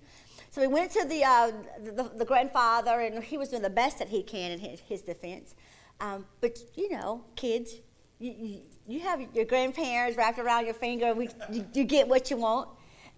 So 0.50 0.60
we 0.60 0.66
went 0.66 0.90
to 0.92 1.06
the, 1.06 1.22
uh, 1.24 1.52
the, 1.84 2.10
the, 2.16 2.24
grandfather, 2.24 3.00
and 3.00 3.22
he 3.22 3.38
was 3.38 3.50
doing 3.50 3.62
the 3.62 3.70
best 3.70 3.98
that 4.00 4.08
he 4.08 4.22
can 4.22 4.50
in 4.50 4.58
his, 4.58 4.80
his 4.80 5.02
defense. 5.02 5.54
Um, 6.00 6.24
but, 6.40 6.58
you 6.74 6.90
know, 6.90 7.24
kids, 7.36 7.74
you, 8.18 8.62
you, 8.86 9.00
have 9.00 9.20
your 9.34 9.44
grandparents 9.44 10.16
wrapped 10.16 10.38
around 10.38 10.64
your 10.64 10.74
finger, 10.74 11.14
we, 11.14 11.28
you, 11.50 11.66
you 11.72 11.84
get 11.84 12.08
what 12.08 12.30
you 12.30 12.36
want. 12.36 12.68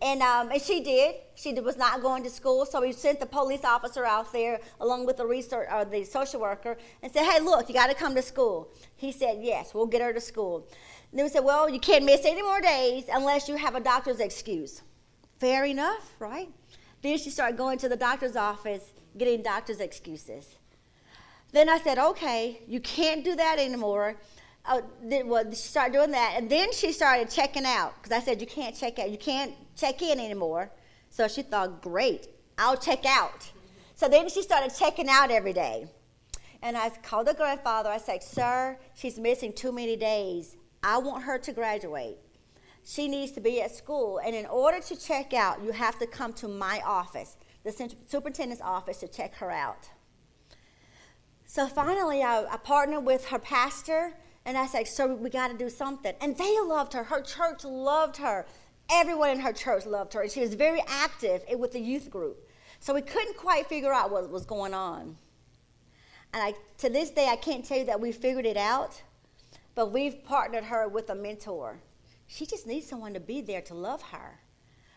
And, 0.01 0.21
um, 0.21 0.51
and 0.51 0.61
she 0.61 0.83
did. 0.83 1.14
She 1.37 1.53
was 1.61 1.77
not 1.77 2.03
going 2.03 2.25
to 2.25 2.31
school, 2.31 2.66
so 2.66 2.81
we 2.81 2.90
sent 2.90 3.21
the 3.21 3.27
police 3.27 3.64
officer 3.64 4.05
out 4.05 4.33
there 4.33 4.59
along 4.81 5.07
with 5.07 5.16
the 5.16 5.27
research 5.27 5.68
or 5.73 5.85
the 5.85 6.03
social 6.03 6.40
worker 6.40 6.77
and 7.05 7.12
said, 7.12 7.25
"Hey, 7.25 7.38
look, 7.38 7.68
you 7.68 7.75
got 7.75 7.87
to 7.87 7.95
come 7.95 8.12
to 8.16 8.23
school." 8.23 8.73
He 8.97 9.12
said, 9.12 9.38
"Yes, 9.42 9.75
we'll 9.75 9.87
get 9.87 10.03
her 10.03 10.12
to 10.12 10.21
school." 10.21 10.66
And 11.12 11.18
then 11.18 11.27
we 11.27 11.31
said, 11.31 11.45
"Well, 11.45 11.68
you 11.68 11.79
can't 11.79 12.05
miss 12.05 12.25
any 12.25 12.42
more 12.42 12.61
days 12.61 13.05
unless 13.12 13.49
you 13.49 13.55
have 13.55 13.77
a 13.77 13.81
doctor's 13.81 14.18
excuse." 14.18 14.83
Fair 15.38 15.64
enough, 15.66 16.14
right? 16.18 16.49
Then 17.01 17.16
she 17.16 17.31
started 17.31 17.57
going 17.57 17.79
to 17.79 17.88
the 17.88 17.97
doctor's 17.97 18.35
office, 18.35 18.92
getting 19.16 19.40
doctor's 19.42 19.79
excuses. 19.79 20.57
Then 21.53 21.69
I 21.69 21.79
said, 21.79 21.99
okay, 21.99 22.62
you 22.67 22.81
can't 22.81 23.25
do 23.25 23.37
that 23.37 23.59
anymore. 23.59 24.17
Oh, 24.67 24.83
well, 25.03 25.45
she 25.51 25.57
started 25.57 25.93
doing 25.93 26.11
that. 26.12 26.35
And 26.37 26.49
then 26.49 26.73
she 26.73 26.93
started 26.93 27.31
checking 27.31 27.65
out 27.65 27.95
because 27.97 28.17
I 28.17 28.21
said, 28.25 28.41
you 28.41 28.47
can't 28.47 28.77
check 28.77 28.99
out. 28.99 29.11
You 29.11 29.19
can't 29.19 29.53
check 29.77 30.03
in 30.03 30.19
anymore. 30.19 30.71
So 31.11 31.29
she 31.29 31.43
thought, 31.43 31.83
great, 31.83 32.29
I'll 32.57 32.77
check 32.77 33.05
out. 33.05 33.51
So 33.95 34.09
then 34.09 34.29
she 34.29 34.43
started 34.43 34.73
checking 34.77 35.09
out 35.09 35.31
every 35.31 35.53
day. 35.53 35.87
And 36.62 36.77
I 36.77 36.91
called 36.91 37.27
the 37.27 37.35
grandfather. 37.35 37.91
I 37.91 37.99
said, 37.99 38.23
sir, 38.23 38.79
she's 38.95 39.19
missing 39.19 39.53
too 39.53 39.73
many 39.73 39.97
days. 39.97 40.57
I 40.83 40.99
want 40.99 41.25
her 41.25 41.38
to 41.38 41.53
graduate 41.53 42.19
she 42.85 43.09
needs 43.09 43.33
to 43.33 43.41
be 43.41 43.62
at 43.62 43.75
school. 43.75 44.21
And 44.25 44.35
in 44.35 44.47
order 44.47 44.81
to 44.81 44.97
check 44.97 45.33
out, 45.33 45.62
you 45.62 45.73
have 45.73 45.99
to 45.99 46.07
come 46.07 46.33
to 46.35 46.49
my 46.49 46.81
office, 46.85 47.37
the 47.65 47.95
superintendent's 48.07 48.62
office, 48.62 48.99
to 48.99 49.09
check 49.09 49.35
her 49.37 49.51
out. 49.51 49.88
So 51.53 51.67
finally, 51.67 52.23
I, 52.23 52.47
I 52.51 52.57
partnered 52.57 53.05
with 53.05 53.27
her 53.27 53.38
pastor, 53.38 54.15
and 54.47 54.57
I 54.57 54.65
said, 54.65 54.88
So 54.88 55.15
we 55.15 55.29
got 55.29 55.49
to 55.49 55.55
do 55.55 55.69
something. 55.69 56.15
And 56.23 56.35
they 56.38 56.59
loved 56.61 56.95
her. 56.95 57.05
Her 57.05 57.21
church 57.21 57.62
loved 57.65 58.17
her. 58.17 58.47
Everyone 58.91 59.29
in 59.29 59.41
her 59.41 59.53
church 59.53 59.85
loved 59.85 60.15
her. 60.15 60.23
And 60.23 60.31
she 60.31 60.41
was 60.41 60.55
very 60.55 60.83
active 60.88 61.45
with 61.59 61.73
the 61.73 61.79
youth 61.79 62.09
group. 62.09 62.49
So 62.81 62.95
we 62.95 63.03
couldn't 63.03 63.37
quite 63.37 63.67
figure 63.67 63.93
out 63.93 64.11
what 64.11 64.31
was 64.31 64.47
going 64.47 64.73
on. 64.73 65.19
And 66.33 66.43
I, 66.43 66.55
to 66.79 66.88
this 66.88 67.11
day, 67.11 67.29
I 67.31 67.37
can't 67.37 67.62
tell 67.62 67.77
you 67.77 67.85
that 67.85 68.01
we 68.01 68.12
figured 68.12 68.47
it 68.47 68.57
out, 68.57 69.03
but 69.75 69.93
we've 69.93 70.25
partnered 70.25 70.65
her 70.65 70.88
with 70.88 71.11
a 71.11 71.15
mentor. 71.15 71.83
She 72.29 72.47
just 72.47 72.67
needs 72.67 72.87
someone 72.87 73.12
to 73.12 73.21
be 73.21 73.43
there 73.43 73.61
to 73.61 73.75
love 73.75 74.01
her. 74.05 74.41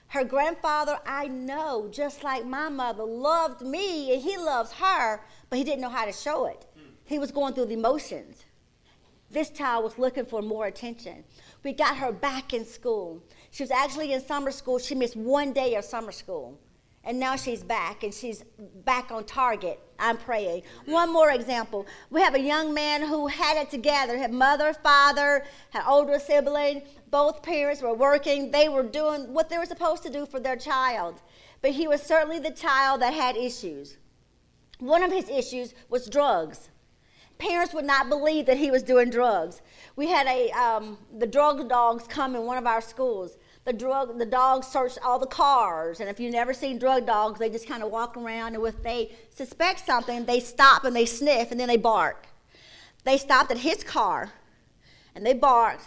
Her 0.08 0.24
grandfather, 0.24 1.00
I 1.06 1.28
know, 1.28 1.90
just 1.92 2.24
like 2.24 2.46
my 2.46 2.70
mother, 2.70 3.04
loved 3.04 3.62
me 3.62 4.14
and 4.14 4.22
he 4.22 4.38
loves 4.38 4.72
her, 4.74 5.22
but 5.56 5.60
he 5.60 5.64
didn't 5.64 5.80
know 5.80 5.88
how 5.90 6.04
to 6.04 6.12
show 6.12 6.48
it. 6.48 6.66
He 7.06 7.18
was 7.18 7.32
going 7.32 7.54
through 7.54 7.68
the 7.68 7.76
emotions. 7.76 8.44
This 9.32 9.50
child 9.50 9.86
was 9.86 9.98
looking 9.98 10.26
for 10.26 10.42
more 10.42 10.66
attention. 10.66 11.24
We 11.64 11.72
got 11.72 11.96
her 11.96 12.12
back 12.12 12.54
in 12.54 12.66
school. 12.66 13.24
She 13.52 13.64
was 13.64 13.72
actually 13.72 14.12
in 14.12 14.20
summer 14.20 14.52
school. 14.52 14.80
She 14.80 14.96
missed 14.96 15.16
one 15.16 15.54
day 15.54 15.76
of 15.76 15.86
summer 15.86 16.12
school. 16.12 16.60
and 17.06 17.20
now 17.20 17.36
she's 17.36 17.64
back 17.64 18.04
and 18.04 18.14
she's 18.14 18.44
back 18.84 19.12
on 19.12 19.24
target. 19.24 19.80
I'm 19.98 20.18
praying. 20.18 20.64
One 20.86 21.14
more 21.14 21.32
example. 21.32 21.86
We 22.10 22.20
have 22.22 22.36
a 22.36 22.40
young 22.40 22.74
man 22.74 23.08
who 23.08 23.28
had 23.28 23.56
it 23.58 23.70
together, 23.70 24.18
had 24.18 24.34
mother, 24.34 24.74
father, 24.74 25.46
had 25.70 25.84
older 25.88 26.20
sibling. 26.20 26.82
Both 27.12 27.44
parents 27.44 27.82
were 27.82 27.94
working. 27.94 28.52
They 28.52 28.68
were 28.68 28.84
doing 28.84 29.34
what 29.34 29.50
they 29.50 29.58
were 29.58 29.66
supposed 29.66 30.04
to 30.04 30.10
do 30.10 30.26
for 30.26 30.40
their 30.40 30.58
child. 30.58 31.22
But 31.62 31.72
he 31.72 31.88
was 31.88 32.02
certainly 32.02 32.40
the 32.40 32.52
child 32.52 33.02
that 33.02 33.14
had 33.14 33.38
issues. 33.38 33.98
One 34.80 35.04
of 35.04 35.12
his 35.12 35.30
issues 35.30 35.74
was 35.90 36.08
drugs. 36.08 36.70
Parents 37.38 37.74
would 37.74 37.86
not 37.86 38.08
believe 38.08 38.46
that 38.46 38.58
he 38.58 38.72
was 38.72 38.82
doing 38.82 39.10
drugs. 39.10 39.62
We 39.96 40.08
had 40.08 40.26
a 40.28 40.52
um, 40.52 40.98
the 41.18 41.28
drug 41.28 41.68
dogs 41.68 42.08
come 42.08 42.36
in 42.36 42.44
one 42.44 42.58
of 42.58 42.66
our 42.66 42.82
schools. 42.82 43.38
The 43.66 43.74
drug 43.74 44.18
the 44.18 44.26
dogs 44.26 44.68
search 44.68 44.98
all 45.04 45.20
the 45.20 45.28
cars 45.28 46.00
and 46.00 46.10
if 46.10 46.20
you've 46.20 46.32
never 46.32 46.54
seen 46.54 46.78
drug 46.78 47.06
dogs 47.06 47.40
they 47.40 47.50
just 47.50 47.68
kind 47.68 47.84
of 47.84 47.92
walk 47.92 48.16
around 48.16 48.56
and 48.56 48.66
if 48.66 48.82
they 48.84 49.12
suspect 49.34 49.86
something 49.86 50.26
they 50.26 50.40
stop 50.40 50.86
and 50.86 50.96
they 50.96 51.06
sniff 51.06 51.52
and 51.52 51.60
then 51.60 51.68
they 51.68 51.78
bark. 51.78 52.28
They 53.04 53.18
stopped 53.18 53.52
at 53.52 53.58
his 53.58 53.84
car 53.84 54.32
and 55.14 55.26
they 55.26 55.34
barked. 55.34 55.86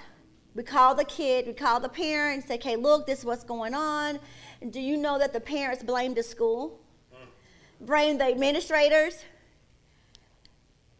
We 0.55 0.65
called 0.65 0.99
the 0.99 1.05
kid 1.05 1.47
we 1.47 1.55
called 1.55 1.83
the 1.83 1.89
parents 1.89 2.49
said 2.49 2.61
okay 2.61 2.77
look 2.77 3.07
this 3.07 3.21
is 3.21 3.25
what's 3.25 3.45
going 3.45 3.75
on. 3.75 4.19
Do 4.71 4.81
you 4.81 4.97
know 4.99 5.19
that 5.19 5.33
the 5.33 5.41
parents 5.41 5.83
blamed 5.83 6.17
the 6.17 6.23
school 6.23 6.81
blamed 7.81 8.21
the 8.21 8.25
administrators 8.25 9.25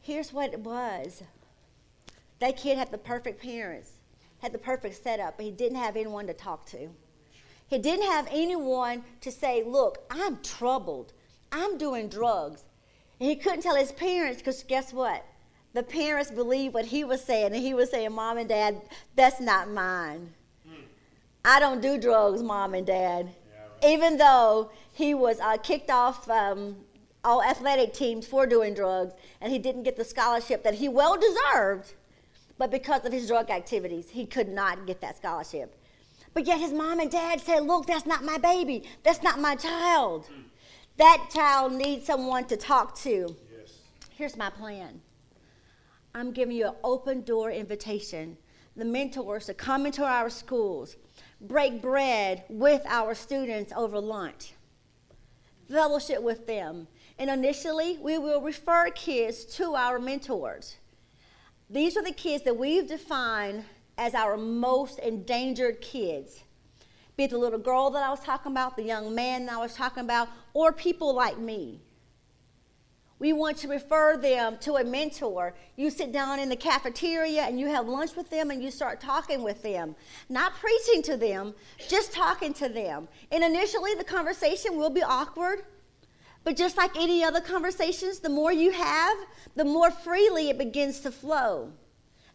here's 0.01 0.33
what 0.33 0.53
it 0.53 0.61
was 0.61 1.23
that 2.39 2.57
kid 2.57 2.79
had 2.79 2.91
the 2.91 2.99
perfect 2.99 3.43
parents 3.43 3.99
had 4.41 4.53
the 4.53 4.59
perfect 4.59 5.03
setup, 5.03 5.37
but 5.37 5.45
he 5.45 5.51
didn't 5.51 5.79
have 5.79 5.97
anyone 5.97 6.27
to 6.27 6.33
talk 6.33 6.65
to. 6.67 6.89
He 7.69 7.79
didn't 7.79 8.07
have 8.07 8.29
anyone 8.31 9.05
to 9.21 9.31
say, 9.31 9.63
Look, 9.65 10.05
I'm 10.11 10.39
troubled. 10.43 11.13
I'm 11.53 11.79
doing 11.79 12.09
drugs. 12.09 12.65
And 13.21 13.29
he 13.29 13.37
couldn't 13.37 13.63
tell 13.63 13.77
his 13.77 13.93
parents 13.93 14.39
because 14.39 14.63
guess 14.63 14.93
what? 14.93 15.25
The 15.75 15.83
parents 15.83 16.31
believed 16.31 16.75
what 16.75 16.87
he 16.87 17.05
was 17.05 17.23
saying, 17.23 17.53
and 17.53 17.57
he 17.57 17.75
was 17.75 17.91
saying, 17.91 18.13
Mom 18.13 18.39
and 18.39 18.49
Dad, 18.49 18.81
that's 19.17 19.41
not 19.41 19.71
mine. 19.71 20.33
I 21.45 21.61
don't 21.61 21.81
do 21.81 21.99
drugs, 21.99 22.43
Mom 22.43 22.75
and 22.75 22.87
Dad. 22.87 23.29
Even 23.85 24.17
though 24.17 24.71
he 24.93 25.15
was 25.15 25.41
uh, 25.41 25.57
kicked 25.57 25.91
off 25.91 26.29
um, 26.29 26.77
all 27.25 27.43
athletic 27.43 27.93
teams 27.93 28.27
for 28.27 28.47
doing 28.47 28.75
drugs, 28.75 29.15
and 29.41 29.53
he 29.53 29.59
didn't 29.59 29.85
get 29.85 29.97
the 29.97 30.05
scholarship 30.05 30.63
that 30.65 30.75
he 30.75 30.89
well 30.89 31.17
deserved 31.17 31.95
but 32.59 32.73
because 32.73 33.05
of 33.05 33.13
his 33.13 33.29
drug 33.29 33.51
activities, 33.51 34.11
he 34.11 34.27
could 34.27 34.49
not 34.49 34.87
get 34.87 35.01
that 35.01 35.17
scholarship. 35.17 35.81
But 36.35 36.47
yet 36.47 36.59
his 36.59 36.73
mom 36.73 36.99
and 37.01 37.11
dad 37.11 37.41
said, 37.41 37.61
Look, 37.61 37.87
that's 37.87 38.05
not 38.05 38.25
my 38.25 38.37
baby. 38.37 38.83
That's 39.05 39.23
not 39.23 39.41
my 39.41 39.55
child. 39.55 40.29
That 40.97 41.29
child 41.33 41.73
needs 41.73 42.07
someone 42.07 42.45
to 42.47 42.57
talk 42.57 42.97
to. 42.99 43.35
Yes. 43.57 43.79
Here's 44.11 44.37
my 44.37 44.51
plan 44.51 45.01
I'm 46.15 46.33
giving 46.33 46.57
you 46.57 46.69
an 46.69 46.75
open 46.83 47.23
door 47.23 47.51
invitation. 47.51 48.37
The 48.77 48.85
mentors 48.85 49.47
to 49.47 49.55
come 49.55 49.87
into 49.87 50.05
our 50.05 50.31
schools, 50.31 50.97
break 51.41 51.81
bread 51.81 52.45
with 52.49 52.83
our 52.87 53.15
students 53.15 53.73
over 53.77 54.01
lunch, 54.01 54.55
fellowship 55.69 56.23
with 56.23 56.47
them. 56.47 56.89
And 57.19 57.31
initially, 57.31 57.99
we 58.01 58.19
will 58.19 58.41
refer 58.41 58.91
kids 58.91 59.45
to 59.57 59.75
our 59.75 59.99
mentors. 59.99 60.77
These 61.71 61.97
are 61.97 62.03
the 62.03 62.13
kids 62.13 62.45
that 62.45 62.57
we've 62.57 62.89
defined 62.89 63.65
as 63.97 64.15
our 64.15 64.37
most 64.37 64.99
endangered 65.01 65.81
kids. 65.81 66.41
Be 67.17 67.25
it 67.25 67.31
the 67.31 67.39
little 67.39 67.59
girl 67.59 67.91
that 67.91 68.05
I 68.05 68.11
was 68.11 68.21
talking 68.21 68.53
about, 68.53 68.77
the 68.77 68.85
young 68.85 69.13
man 69.15 69.47
that 69.47 69.57
I 69.57 69.59
was 69.59 69.75
talking 69.75 70.05
about, 70.05 70.29
or 70.55 70.73
people 70.73 71.13
like 71.13 71.37
me. 71.37 71.81
We 73.19 73.33
want 73.33 73.57
to 73.59 73.69
refer 73.69 74.17
them 74.17 74.59
to 74.61 74.77
a 74.77 74.85
mentor. 74.85 75.55
You 75.77 75.91
sit 75.91 76.13
down 76.13 76.39
in 76.39 76.49
the 76.49 76.57
cafeteria 76.57 77.43
and 77.43 77.59
you 77.59 77.67
have 77.67 77.89
lunch 77.89 78.15
with 78.15 78.31
them 78.31 78.51
and 78.51 78.63
you 78.63 78.71
start 78.71 79.01
talking 79.01 79.43
with 79.43 79.61
them. 79.63 79.97
Not 80.29 80.55
preaching 80.55 81.03
to 81.03 81.17
them, 81.17 81.55
just 81.89 82.13
talking 82.13 82.55
to 82.55 82.69
them. 82.69 83.09
And 83.33 83.43
initially, 83.43 83.95
the 83.95 84.05
conversation 84.05 84.77
will 84.77 84.91
be 84.91 85.03
awkward. 85.03 85.65
But 86.45 86.57
just 86.57 86.77
like 86.77 86.97
any 86.97 87.25
other 87.25 87.41
conversations, 87.41 88.21
the 88.21 88.29
more 88.29 88.53
you 88.53 88.71
have, 88.71 89.19
the 89.57 89.65
more 89.65 89.91
freely 89.91 90.51
it 90.51 90.59
begins 90.59 91.01
to 91.01 91.11
flow. 91.11 91.73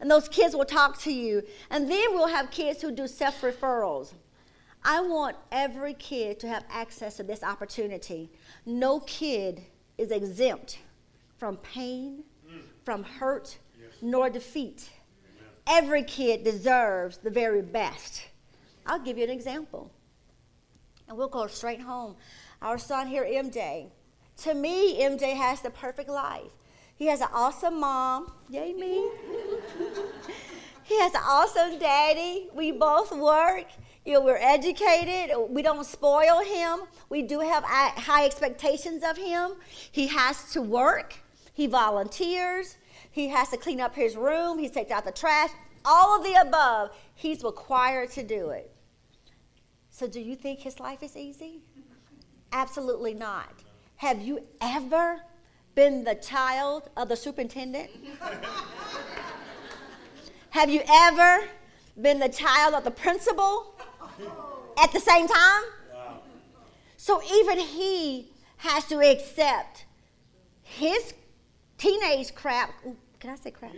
And 0.01 0.11
those 0.11 0.27
kids 0.27 0.53
will 0.53 0.65
talk 0.65 0.99
to 1.03 1.13
you. 1.13 1.43
And 1.69 1.89
then 1.89 2.07
we'll 2.11 2.27
have 2.27 2.51
kids 2.51 2.81
who 2.81 2.91
do 2.91 3.07
self 3.07 3.39
referrals. 3.39 4.13
I 4.83 4.99
want 4.99 5.37
every 5.49 5.93
kid 5.93 6.41
to 6.41 6.47
have 6.49 6.65
access 6.69 7.15
to 7.17 7.23
this 7.23 7.41
opportunity. 7.41 8.29
No 8.65 8.99
kid 8.99 9.63
is 9.97 10.11
exempt 10.11 10.79
from 11.37 11.57
pain, 11.57 12.23
from 12.83 13.03
hurt, 13.03 13.57
yes. 13.79 13.91
nor 14.01 14.29
defeat. 14.29 14.89
Amen. 15.67 15.83
Every 15.83 16.03
kid 16.03 16.43
deserves 16.43 17.17
the 17.17 17.29
very 17.29 17.61
best. 17.61 18.25
I'll 18.85 18.99
give 18.99 19.17
you 19.17 19.23
an 19.23 19.29
example. 19.29 19.91
And 21.07 21.17
we'll 21.17 21.27
go 21.27 21.47
straight 21.47 21.81
home. 21.81 22.15
Our 22.61 22.77
son 22.77 23.07
here, 23.07 23.23
MJ. 23.23 23.89
To 24.37 24.53
me, 24.53 25.01
MJ 25.01 25.35
has 25.35 25.61
the 25.61 25.69
perfect 25.69 26.09
life. 26.09 26.51
He 26.95 27.07
has 27.07 27.21
an 27.21 27.27
awesome 27.33 27.79
mom. 27.79 28.31
Yay, 28.49 28.73
me. 28.73 29.09
he 30.83 30.99
has 30.99 31.13
an 31.13 31.21
awesome 31.25 31.79
daddy. 31.79 32.49
We 32.53 32.71
both 32.71 33.11
work. 33.11 33.65
You 34.05 34.13
know, 34.13 34.21
we're 34.21 34.37
educated. 34.37 35.35
We 35.49 35.61
don't 35.61 35.85
spoil 35.85 36.41
him. 36.41 36.81
We 37.09 37.21
do 37.21 37.39
have 37.39 37.63
high 37.63 38.25
expectations 38.25 39.03
of 39.03 39.17
him. 39.17 39.51
He 39.91 40.07
has 40.07 40.51
to 40.51 40.61
work. 40.61 41.15
He 41.53 41.67
volunteers. 41.67 42.77
He 43.11 43.29
has 43.29 43.49
to 43.49 43.57
clean 43.57 43.79
up 43.79 43.95
his 43.95 44.17
room. 44.17 44.59
He 44.59 44.67
takes 44.67 44.91
out 44.91 45.05
the 45.05 45.11
trash. 45.11 45.51
All 45.85 46.17
of 46.17 46.23
the 46.25 46.33
above. 46.35 46.89
He's 47.15 47.43
required 47.43 48.11
to 48.11 48.23
do 48.23 48.49
it. 48.49 48.71
So, 49.89 50.07
do 50.07 50.19
you 50.19 50.35
think 50.35 50.59
his 50.59 50.79
life 50.79 51.03
is 51.03 51.15
easy? 51.15 51.61
Absolutely 52.51 53.13
not. 53.13 53.63
Have 53.97 54.21
you 54.21 54.43
ever 54.59 55.21
been 55.75 56.03
the 56.03 56.15
child 56.15 56.89
of 56.97 57.09
the 57.09 57.15
superintendent? 57.15 57.89
Have 60.49 60.69
you 60.69 60.81
ever 60.91 61.47
been 62.01 62.19
the 62.19 62.29
child 62.29 62.73
of 62.73 62.83
the 62.83 62.91
principal 62.91 63.72
at 64.81 64.91
the 64.91 64.99
same 64.99 65.27
time? 65.27 65.63
So 66.97 67.21
even 67.33 67.59
he 67.59 68.31
has 68.57 68.85
to 68.85 68.99
accept 68.99 69.85
his 70.61 71.13
teenage 71.77 72.33
crap. 72.33 72.73
Can 73.19 73.31
I 73.31 73.35
say 73.35 73.51
crap? 73.51 73.73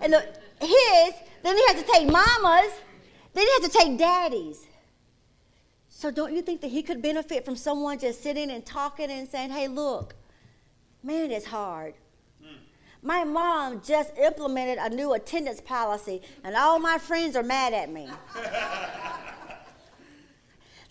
and 0.00 0.12
the, 0.12 0.20
his, 0.60 1.14
then 1.42 1.56
he 1.56 1.62
has 1.68 1.82
to 1.82 1.92
take 1.92 2.08
mama's, 2.08 2.72
then 3.34 3.46
he 3.46 3.52
has 3.60 3.70
to 3.70 3.78
take 3.78 3.98
daddy's. 3.98 4.66
So 5.88 6.10
don't 6.10 6.34
you 6.34 6.42
think 6.42 6.60
that 6.62 6.72
he 6.72 6.82
could 6.82 7.00
benefit 7.00 7.44
from 7.44 7.54
someone 7.54 7.98
just 7.98 8.22
sitting 8.22 8.50
and 8.50 8.66
talking 8.66 9.10
and 9.10 9.28
saying, 9.28 9.50
hey, 9.50 9.68
look, 9.68 10.16
man, 11.04 11.30
it's 11.30 11.46
hard. 11.46 11.94
My 13.02 13.24
mom 13.24 13.82
just 13.84 14.16
implemented 14.16 14.78
a 14.78 14.88
new 14.88 15.12
attendance 15.14 15.60
policy, 15.60 16.22
and 16.44 16.54
all 16.54 16.78
my 16.78 16.98
friends 16.98 17.34
are 17.34 17.42
mad 17.42 17.72
at 17.74 17.90
me. 17.90 18.08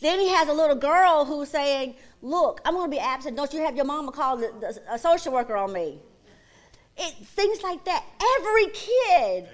then 0.01 0.19
he 0.19 0.27
has 0.29 0.49
a 0.49 0.53
little 0.53 0.75
girl 0.75 1.23
who's 1.23 1.47
saying, 1.49 1.95
Look, 2.21 2.61
I'm 2.65 2.75
going 2.75 2.91
to 2.91 2.95
be 2.95 2.99
absent. 2.99 3.35
Don't 3.35 3.51
you 3.53 3.61
have 3.61 3.75
your 3.75 3.85
mama 3.85 4.11
call 4.11 4.37
the, 4.37 4.53
the, 4.59 4.93
a 4.93 4.99
social 4.99 5.33
worker 5.33 5.55
on 5.55 5.73
me? 5.73 5.99
It, 6.97 7.15
things 7.27 7.63
like 7.63 7.83
that. 7.85 8.03
Every 8.37 8.67
kid, 8.67 9.49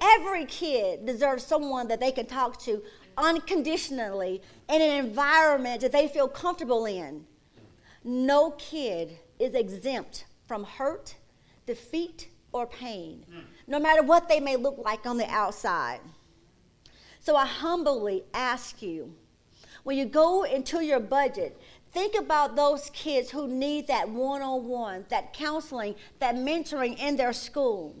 every 0.00 0.46
kid 0.46 1.06
deserves 1.06 1.44
someone 1.44 1.86
that 1.88 2.00
they 2.00 2.10
can 2.10 2.26
talk 2.26 2.58
to 2.62 2.82
unconditionally 3.16 4.42
in 4.68 4.82
an 4.82 5.04
environment 5.04 5.82
that 5.82 5.92
they 5.92 6.08
feel 6.08 6.26
comfortable 6.26 6.86
in. 6.86 7.26
No 8.02 8.52
kid 8.52 9.18
is 9.38 9.54
exempt 9.54 10.24
from 10.48 10.64
hurt, 10.64 11.14
defeat, 11.66 12.28
or 12.52 12.66
pain, 12.66 13.26
no 13.66 13.80
matter 13.80 14.02
what 14.02 14.28
they 14.28 14.38
may 14.38 14.56
look 14.56 14.78
like 14.78 15.06
on 15.06 15.18
the 15.18 15.28
outside. 15.28 15.98
So 17.18 17.34
I 17.34 17.46
humbly 17.46 18.22
ask 18.32 18.80
you 18.80 19.12
when 19.82 19.98
you 19.98 20.04
go 20.04 20.44
into 20.44 20.84
your 20.84 21.00
budget, 21.00 21.60
think 21.92 22.14
about 22.16 22.54
those 22.54 22.90
kids 22.90 23.30
who 23.30 23.48
need 23.48 23.88
that 23.88 24.08
one 24.08 24.40
on 24.40 24.66
one, 24.68 25.04
that 25.08 25.32
counseling, 25.32 25.96
that 26.20 26.36
mentoring 26.36 26.98
in 26.98 27.16
their 27.16 27.32
school. 27.32 27.96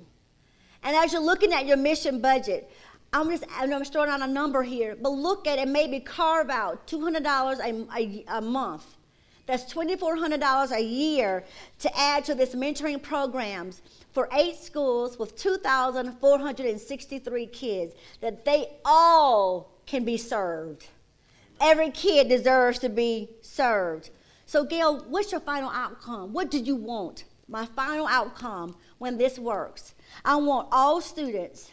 And 0.82 0.96
as 0.96 1.12
you're 1.12 1.22
looking 1.22 1.52
at 1.52 1.66
your 1.66 1.76
mission 1.76 2.20
budget, 2.20 2.70
I'm 3.12 3.30
just 3.30 3.44
I'm 3.56 3.84
throwing 3.84 4.10
out 4.10 4.22
a 4.22 4.26
number 4.26 4.62
here, 4.62 4.96
but 5.00 5.10
look 5.10 5.46
at 5.46 5.58
it. 5.58 5.68
Maybe 5.68 6.00
carve 6.00 6.50
out 6.50 6.86
two 6.86 7.00
hundred 7.00 7.22
dollars 7.24 7.58
a, 7.60 8.24
a 8.28 8.40
month. 8.40 8.93
That's 9.46 9.70
twenty 9.70 9.96
four 9.96 10.16
hundred 10.16 10.40
dollars 10.40 10.72
a 10.72 10.82
year 10.82 11.44
to 11.80 11.98
add 11.98 12.24
to 12.24 12.34
this 12.34 12.54
mentoring 12.54 13.02
programs 13.02 13.82
for 14.12 14.28
eight 14.32 14.56
schools 14.56 15.18
with 15.18 15.36
two 15.36 15.56
thousand 15.58 16.18
four 16.18 16.38
hundred 16.38 16.66
and 16.66 16.80
sixty 16.80 17.18
three 17.18 17.46
kids. 17.46 17.94
That 18.20 18.44
they 18.44 18.68
all 18.84 19.70
can 19.86 20.04
be 20.04 20.16
served. 20.16 20.88
Every 21.60 21.90
kid 21.90 22.28
deserves 22.28 22.78
to 22.80 22.88
be 22.88 23.28
served. 23.42 24.10
So, 24.46 24.64
Gail, 24.64 25.04
what's 25.08 25.30
your 25.30 25.40
final 25.40 25.70
outcome? 25.70 26.32
What 26.32 26.50
do 26.50 26.58
you 26.58 26.76
want? 26.76 27.24
My 27.46 27.66
final 27.66 28.06
outcome 28.06 28.76
when 28.98 29.18
this 29.18 29.38
works. 29.38 29.94
I 30.24 30.36
want 30.36 30.68
all 30.72 31.00
students, 31.00 31.70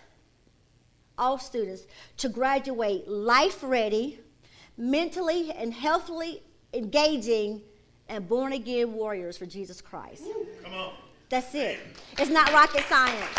all 1.17 1.37
students, 1.37 1.85
to 2.17 2.27
graduate 2.27 3.07
life 3.07 3.63
ready, 3.63 4.19
mentally 4.77 5.51
and 5.51 5.73
healthily 5.73 6.43
engaging, 6.73 7.61
and 8.09 8.27
born 8.27 8.53
again 8.53 8.93
warriors 8.93 9.37
for 9.37 9.45
Jesus 9.45 9.81
Christ. 9.81 10.23
Come 10.63 10.73
on. 10.73 10.93
That's 11.29 11.55
it. 11.55 11.79
It's 12.19 12.29
not 12.29 12.51
rocket 12.51 12.83
science. 12.89 13.37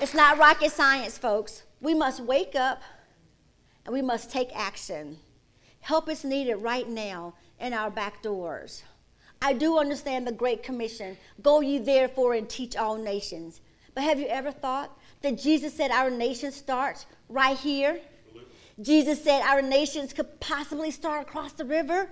It's 0.00 0.14
not 0.14 0.36
rocket 0.36 0.72
science, 0.72 1.16
folks. 1.16 1.62
We 1.80 1.94
must 1.94 2.20
wake 2.20 2.56
up 2.56 2.82
and 3.84 3.92
we 3.92 4.02
must 4.02 4.32
take 4.32 4.50
action. 4.54 5.18
Help 5.80 6.08
is 6.08 6.24
needed 6.24 6.56
right 6.56 6.88
now 6.88 7.34
in 7.60 7.72
our 7.72 7.90
back 7.90 8.20
doors. 8.20 8.82
I 9.40 9.52
do 9.52 9.78
understand 9.78 10.26
the 10.26 10.32
Great 10.32 10.64
Commission 10.64 11.16
go 11.40 11.60
ye 11.60 11.78
therefore 11.78 12.34
and 12.34 12.48
teach 12.48 12.76
all 12.76 12.96
nations. 12.96 13.60
But 13.94 14.02
have 14.04 14.18
you 14.18 14.26
ever 14.26 14.50
thought 14.50 14.96
that 15.22 15.38
Jesus 15.38 15.74
said 15.74 15.90
our 15.90 16.10
nation 16.10 16.50
starts 16.50 17.06
right 17.28 17.56
here? 17.56 18.00
Jesus 18.80 19.22
said 19.22 19.42
our 19.42 19.62
nations 19.62 20.12
could 20.12 20.40
possibly 20.40 20.90
start 20.90 21.22
across 21.22 21.52
the 21.52 21.64
river. 21.64 22.08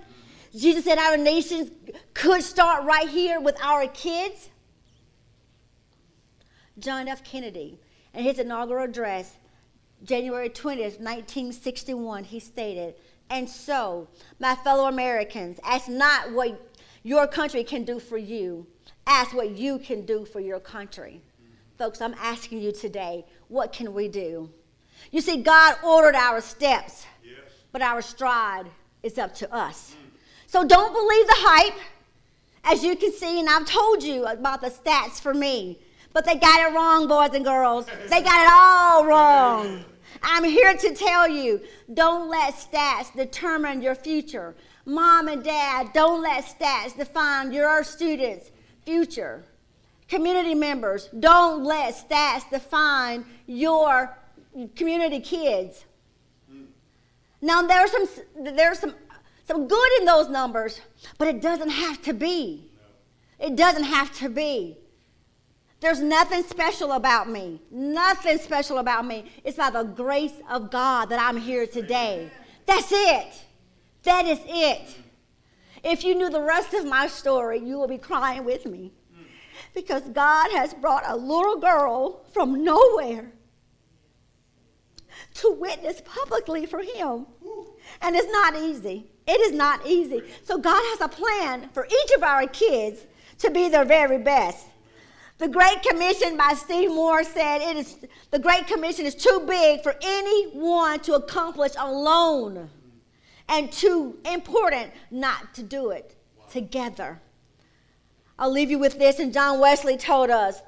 Jesus 0.55 0.83
said 0.83 0.97
our 0.97 1.17
nations 1.17 1.71
could 2.13 2.43
start 2.43 2.83
right 2.83 3.07
here 3.07 3.39
with 3.39 3.57
our 3.61 3.87
kids. 3.87 4.49
John 6.79 7.07
F. 7.07 7.23
Kennedy, 7.23 7.79
in 8.13 8.23
his 8.23 8.39
inaugural 8.39 8.85
address, 8.85 9.37
January 10.03 10.49
20th, 10.49 10.99
1961, 10.99 12.25
he 12.25 12.39
stated, 12.39 12.95
And 13.29 13.49
so, 13.49 14.07
my 14.39 14.55
fellow 14.55 14.87
Americans, 14.87 15.59
ask 15.63 15.87
not 15.87 16.31
what 16.33 16.69
your 17.03 17.25
country 17.25 17.63
can 17.63 17.83
do 17.83 17.99
for 17.99 18.17
you, 18.17 18.67
ask 19.07 19.33
what 19.33 19.51
you 19.51 19.79
can 19.79 20.05
do 20.05 20.25
for 20.25 20.39
your 20.39 20.59
country. 20.59 21.21
Folks, 21.77 22.01
I'm 22.01 22.15
asking 22.19 22.61
you 22.61 22.71
today, 22.71 23.25
what 23.47 23.71
can 23.73 23.93
we 23.93 24.07
do? 24.07 24.51
You 25.11 25.21
see, 25.21 25.37
God 25.37 25.75
ordered 25.83 26.15
our 26.15 26.41
steps, 26.41 27.05
yes. 27.23 27.35
but 27.71 27.81
our 27.81 28.01
stride 28.01 28.65
is 29.03 29.17
up 29.17 29.33
to 29.35 29.53
us. 29.53 29.95
So 30.47 30.65
don't 30.65 30.93
believe 30.93 31.27
the 31.27 31.35
hype. 31.37 31.79
As 32.63 32.83
you 32.83 32.95
can 32.97 33.13
see, 33.13 33.39
and 33.39 33.49
I've 33.49 33.65
told 33.65 34.03
you 34.03 34.25
about 34.25 34.61
the 34.61 34.69
stats 34.69 35.21
for 35.21 35.33
me, 35.33 35.79
but 36.11 36.25
they 36.25 36.35
got 36.35 36.69
it 36.69 36.75
wrong, 36.75 37.07
boys 37.07 37.33
and 37.33 37.45
girls. 37.45 37.85
They 38.09 38.21
got 38.21 38.43
it 38.43 38.51
all 38.51 39.05
wrong. 39.05 39.85
I'm 40.21 40.43
here 40.43 40.75
to 40.75 40.93
tell 40.93 41.27
you 41.27 41.61
don't 41.93 42.29
let 42.29 42.55
stats 42.55 43.15
determine 43.15 43.81
your 43.81 43.95
future. 43.95 44.55
Mom 44.85 45.27
and 45.27 45.43
dad, 45.43 45.91
don't 45.93 46.21
let 46.21 46.45
stats 46.45 46.97
define 46.97 47.51
your 47.51 47.83
students' 47.83 48.51
future. 48.85 49.43
Community 50.07 50.55
members, 50.55 51.09
don't 51.19 51.63
let 51.63 51.93
stats 51.93 52.49
define 52.49 53.25
your 53.45 54.17
community 54.75 55.19
kids. 55.19 55.85
Now 57.41 57.61
there's 57.61 57.91
some 57.91 58.07
there's 58.55 58.79
some 58.79 58.95
some 59.45 59.67
good 59.67 59.99
in 59.99 60.05
those 60.05 60.29
numbers, 60.29 60.81
but 61.17 61.27
it 61.27 61.41
doesn't 61.41 61.69
have 61.69 62.01
to 62.03 62.13
be. 62.13 62.69
It 63.39 63.55
doesn't 63.55 63.83
have 63.83 64.17
to 64.19 64.29
be. 64.29 64.77
There's 65.79 66.01
nothing 66.01 66.43
special 66.43 66.93
about 66.93 67.29
me. 67.29 67.61
Nothing 67.69 68.39
special 68.39 68.79
about 68.79 69.05
me. 69.05 69.31
It's 69.43 69.57
by 69.57 69.69
the 69.69 69.83
grace 69.83 70.33
of 70.49 70.71
God 70.71 71.09
that 71.09 71.19
I'm 71.19 71.37
here 71.37 71.67
today. 71.67 72.31
That's 72.65 72.91
it. 72.91 73.43
That 74.03 74.25
is 74.25 74.39
it. 74.45 74.97
If 75.83 76.03
you 76.03 76.15
knew 76.15 76.29
the 76.29 76.41
rest 76.41 76.73
of 76.73 76.85
my 76.85 77.07
story, 77.07 77.59
you 77.59 77.77
would 77.79 77.89
be 77.89 77.99
crying 77.99 78.43
with 78.43 78.65
me. 78.65 78.91
Because 79.75 80.01
God 80.09 80.51
has 80.51 80.73
brought 80.73 81.03
a 81.05 81.15
little 81.15 81.59
girl 81.59 82.25
from 82.33 82.63
nowhere 82.63 83.31
to 85.37 85.51
witness 85.51 86.01
publicly 86.05 86.65
for 86.65 86.79
Him. 86.79 87.25
And 88.01 88.15
it's 88.15 88.31
not 88.31 88.55
easy. 88.55 89.11
It 89.25 89.41
is 89.41 89.53
not 89.53 89.85
easy. 89.85 90.21
So 90.43 90.57
God 90.57 90.81
has 90.91 91.01
a 91.01 91.07
plan 91.07 91.69
for 91.73 91.85
each 91.85 92.11
of 92.15 92.23
our 92.23 92.47
kids 92.47 93.05
to 93.39 93.51
be 93.51 93.69
their 93.69 93.85
very 93.85 94.17
best. 94.17 94.65
The 95.37 95.47
Great 95.47 95.83
Commission 95.83 96.35
by 96.35 96.53
Steve 96.55 96.89
Moore 96.89 97.23
said 97.23 97.61
it 97.61 97.77
is 97.77 97.97
the 98.31 98.39
Great 98.39 98.65
Commission 98.65 99.05
is 99.05 99.13
too 99.13 99.43
big 99.47 99.83
for 99.83 99.95
anyone 100.01 100.99
to 101.01 101.13
accomplish 101.13 101.73
alone 101.77 102.69
and 103.47 103.71
too 103.71 104.17
important 104.25 104.91
not 105.11 105.53
to 105.53 105.61
do 105.61 105.91
it 105.91 106.15
together. 106.49 107.21
I'll 108.39 108.51
leave 108.51 108.71
you 108.71 108.79
with 108.79 108.97
this, 108.97 109.19
and 109.19 109.33
John 109.33 109.59
Wesley 109.59 109.97
told 109.97 110.31
us 110.31 110.61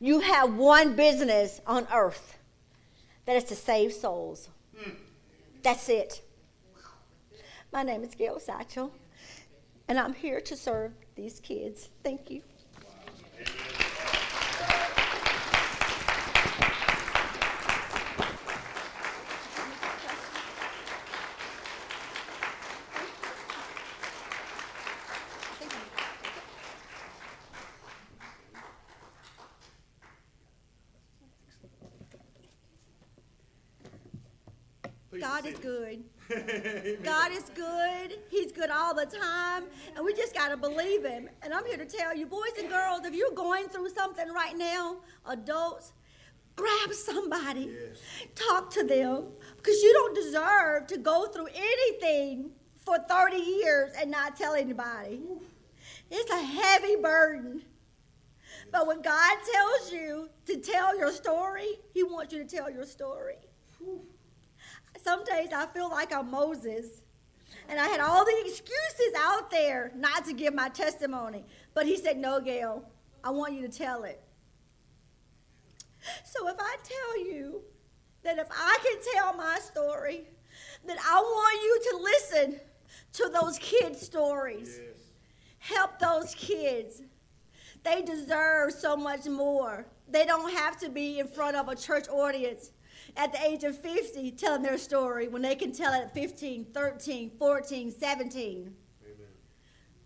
you 0.00 0.20
have 0.20 0.54
one 0.54 0.96
business 0.96 1.60
on 1.66 1.86
earth 1.92 2.38
that 3.26 3.36
is 3.36 3.44
to 3.44 3.56
save 3.56 3.92
souls. 3.92 4.48
That's 5.62 5.88
it. 5.88 6.22
My 7.72 7.82
name 7.82 8.04
is 8.04 8.14
Gail 8.14 8.38
Satchel, 8.38 8.92
and 9.88 9.98
I'm 9.98 10.14
here 10.14 10.40
to 10.42 10.56
serve 10.56 10.92
these 11.16 11.40
kids. 11.40 11.88
Thank 12.02 12.30
you. 12.30 12.42
God 35.20 35.46
is 35.46 35.58
good. 35.58 36.04
God 37.02 37.32
is 37.32 37.50
good. 37.54 38.18
He's 38.30 38.52
good 38.52 38.70
all 38.70 38.94
the 38.94 39.06
time. 39.06 39.64
And 39.94 40.04
we 40.04 40.14
just 40.14 40.34
got 40.34 40.48
to 40.48 40.56
believe 40.56 41.04
Him. 41.04 41.28
And 41.42 41.52
I'm 41.52 41.66
here 41.66 41.76
to 41.76 41.84
tell 41.84 42.16
you, 42.16 42.26
boys 42.26 42.52
and 42.58 42.68
girls, 42.68 43.04
if 43.04 43.14
you're 43.14 43.34
going 43.34 43.68
through 43.68 43.90
something 43.90 44.32
right 44.32 44.56
now, 44.56 44.98
adults, 45.26 45.92
grab 46.56 46.92
somebody, 46.92 47.72
yes. 47.72 47.98
talk 48.34 48.70
to 48.70 48.84
them, 48.84 49.26
because 49.56 49.82
you 49.82 49.92
don't 49.92 50.14
deserve 50.14 50.86
to 50.86 50.98
go 50.98 51.26
through 51.26 51.48
anything 51.54 52.50
for 52.84 52.98
30 52.98 53.36
years 53.36 53.92
and 53.98 54.10
not 54.10 54.36
tell 54.36 54.54
anybody. 54.54 55.22
It's 56.10 56.30
a 56.30 56.42
heavy 56.42 56.96
burden. 56.96 57.62
But 58.72 58.86
when 58.86 59.02
God 59.02 59.36
tells 59.52 59.92
you 59.92 60.30
to 60.46 60.56
tell 60.56 60.96
your 60.98 61.12
story, 61.12 61.80
He 61.92 62.02
wants 62.02 62.32
you 62.32 62.44
to 62.44 62.56
tell 62.56 62.70
your 62.70 62.86
story 62.86 63.36
some 65.04 65.22
days 65.24 65.48
I 65.54 65.66
feel 65.66 65.90
like 65.90 66.12
I'm 66.12 66.30
Moses. 66.30 67.02
And 67.68 67.78
I 67.78 67.86
had 67.86 68.00
all 68.00 68.24
the 68.24 68.42
excuses 68.44 69.12
out 69.18 69.50
there 69.50 69.92
not 69.94 70.24
to 70.26 70.32
give 70.32 70.54
my 70.54 70.68
testimony. 70.70 71.44
But 71.74 71.86
he 71.86 71.96
said, 71.96 72.16
No, 72.16 72.40
Gail, 72.40 72.84
I 73.22 73.30
want 73.30 73.54
you 73.54 73.62
to 73.62 73.68
tell 73.68 74.04
it. 74.04 74.20
So 76.24 76.48
if 76.48 76.56
I 76.58 76.76
tell 76.82 77.26
you 77.26 77.62
that 78.22 78.38
if 78.38 78.48
I 78.50 78.78
can 78.82 79.14
tell 79.14 79.34
my 79.34 79.58
story, 79.60 80.24
that 80.86 80.98
I 80.98 81.20
want 81.20 81.62
you 81.62 81.90
to 81.90 81.96
listen 82.02 82.60
to 83.14 83.28
those 83.28 83.58
kids' 83.58 84.00
stories. 84.00 84.78
Yes. 84.82 85.04
Help 85.58 85.98
those 85.98 86.34
kids. 86.34 87.02
They 87.82 88.02
deserve 88.02 88.72
so 88.72 88.96
much 88.96 89.26
more. 89.26 89.86
They 90.08 90.26
don't 90.26 90.52
have 90.52 90.78
to 90.80 90.90
be 90.90 91.20
in 91.20 91.28
front 91.28 91.56
of 91.56 91.68
a 91.68 91.76
church 91.76 92.08
audience 92.08 92.70
at 93.16 93.32
the 93.32 93.42
age 93.44 93.64
of 93.64 93.78
50 93.78 94.32
telling 94.32 94.62
their 94.62 94.78
story 94.78 95.28
when 95.28 95.42
they 95.42 95.54
can 95.54 95.72
tell 95.72 95.92
it 95.92 96.02
at 96.02 96.14
15, 96.14 96.66
13, 96.72 97.30
14, 97.38 97.90
17. 97.92 98.74
Amen. 99.04 99.26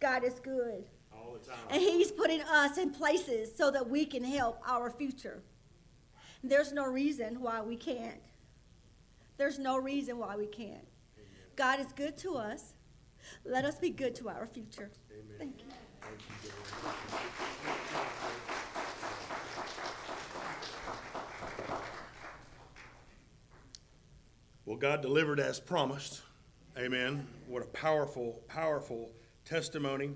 God 0.01 0.25
is 0.25 0.39
good. 0.41 0.85
All 1.13 1.33
the 1.33 1.47
time. 1.47 1.59
And 1.71 1.81
He's 1.81 2.13
putting 2.13 2.43
us 2.43 2.79
in 2.79 2.91
places 2.91 3.51
so 3.57 3.71
that 3.71 3.89
we 3.89 4.05
can 4.05 4.25
help 4.25 4.61
our 4.67 4.91
future. 4.91 5.43
There's 6.43 6.73
no 6.73 6.87
reason 6.87 7.41
why 7.41 7.63
we 7.63 7.77
can't. 7.77 8.21
There's 9.39 9.59
no 9.59 9.79
reason 9.79 10.19
why 10.19 10.37
we 10.37 10.47
can't. 10.47 10.87
Amen. 11.17 11.49
God 11.57 11.81
is 11.81 11.93
good 11.93 12.17
to 12.19 12.37
us. 12.37 12.75
Let 13.45 13.65
us 13.65 13.79
be 13.79 13.91
good 13.91 14.15
to 14.17 14.29
our 14.29 14.47
future. 14.47 14.91
Amen. 15.11 15.39
Thank 15.39 15.59
you. 15.59 15.67
Thank 16.01 16.21
you 16.45 17.58
Well, 24.69 24.77
God 24.77 25.01
delivered 25.01 25.41
as 25.41 25.59
promised. 25.59 26.21
Amen. 26.77 27.27
What 27.47 27.63
a 27.63 27.67
powerful, 27.69 28.43
powerful 28.49 29.11
testimony. 29.47 30.11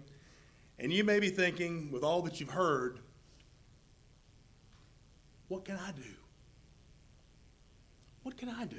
And 0.79 0.93
you 0.93 1.05
may 1.05 1.21
be 1.21 1.31
thinking, 1.31 1.91
with 1.91 2.05
all 2.05 2.21
that 2.21 2.39
you've 2.39 2.51
heard, 2.51 2.99
what 5.49 5.65
can 5.65 5.77
I 5.77 5.93
do? 5.93 6.03
What 8.25 8.37
can 8.37 8.51
I 8.51 8.67
do? 8.67 8.77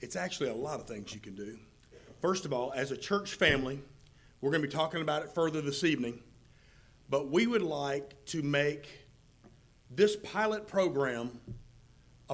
It's 0.00 0.16
actually 0.16 0.48
a 0.48 0.54
lot 0.54 0.80
of 0.80 0.88
things 0.88 1.12
you 1.12 1.20
can 1.20 1.34
do. 1.34 1.58
First 2.22 2.46
of 2.46 2.54
all, 2.54 2.72
as 2.74 2.92
a 2.92 2.96
church 2.96 3.34
family, 3.34 3.78
we're 4.40 4.52
going 4.52 4.62
to 4.62 4.68
be 4.68 4.74
talking 4.74 5.02
about 5.02 5.22
it 5.22 5.34
further 5.34 5.60
this 5.60 5.84
evening, 5.84 6.22
but 7.10 7.28
we 7.28 7.46
would 7.46 7.60
like 7.60 8.24
to 8.28 8.40
make 8.40 8.88
this 9.90 10.16
pilot 10.16 10.66
program 10.66 11.40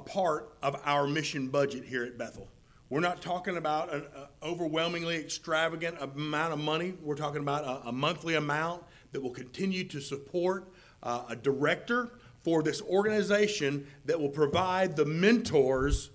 a 0.00 0.02
part 0.02 0.54
of 0.62 0.80
our 0.84 1.06
mission 1.06 1.48
budget 1.48 1.84
here 1.84 2.04
at 2.04 2.16
Bethel. 2.16 2.48
We're 2.88 3.00
not 3.00 3.20
talking 3.20 3.56
about 3.56 3.92
an 3.92 4.04
overwhelmingly 4.42 5.16
extravagant 5.16 5.98
amount 6.00 6.54
of 6.54 6.58
money. 6.58 6.94
We're 7.02 7.16
talking 7.16 7.42
about 7.42 7.64
a, 7.64 7.88
a 7.88 7.92
monthly 7.92 8.34
amount 8.34 8.82
that 9.12 9.22
will 9.22 9.30
continue 9.30 9.84
to 9.84 10.00
support 10.00 10.72
uh, 11.02 11.24
a 11.28 11.36
director 11.36 12.12
for 12.42 12.62
this 12.62 12.80
organization 12.82 13.86
that 14.06 14.18
will 14.18 14.30
provide 14.30 14.96
the 14.96 15.04
mentors 15.04 16.10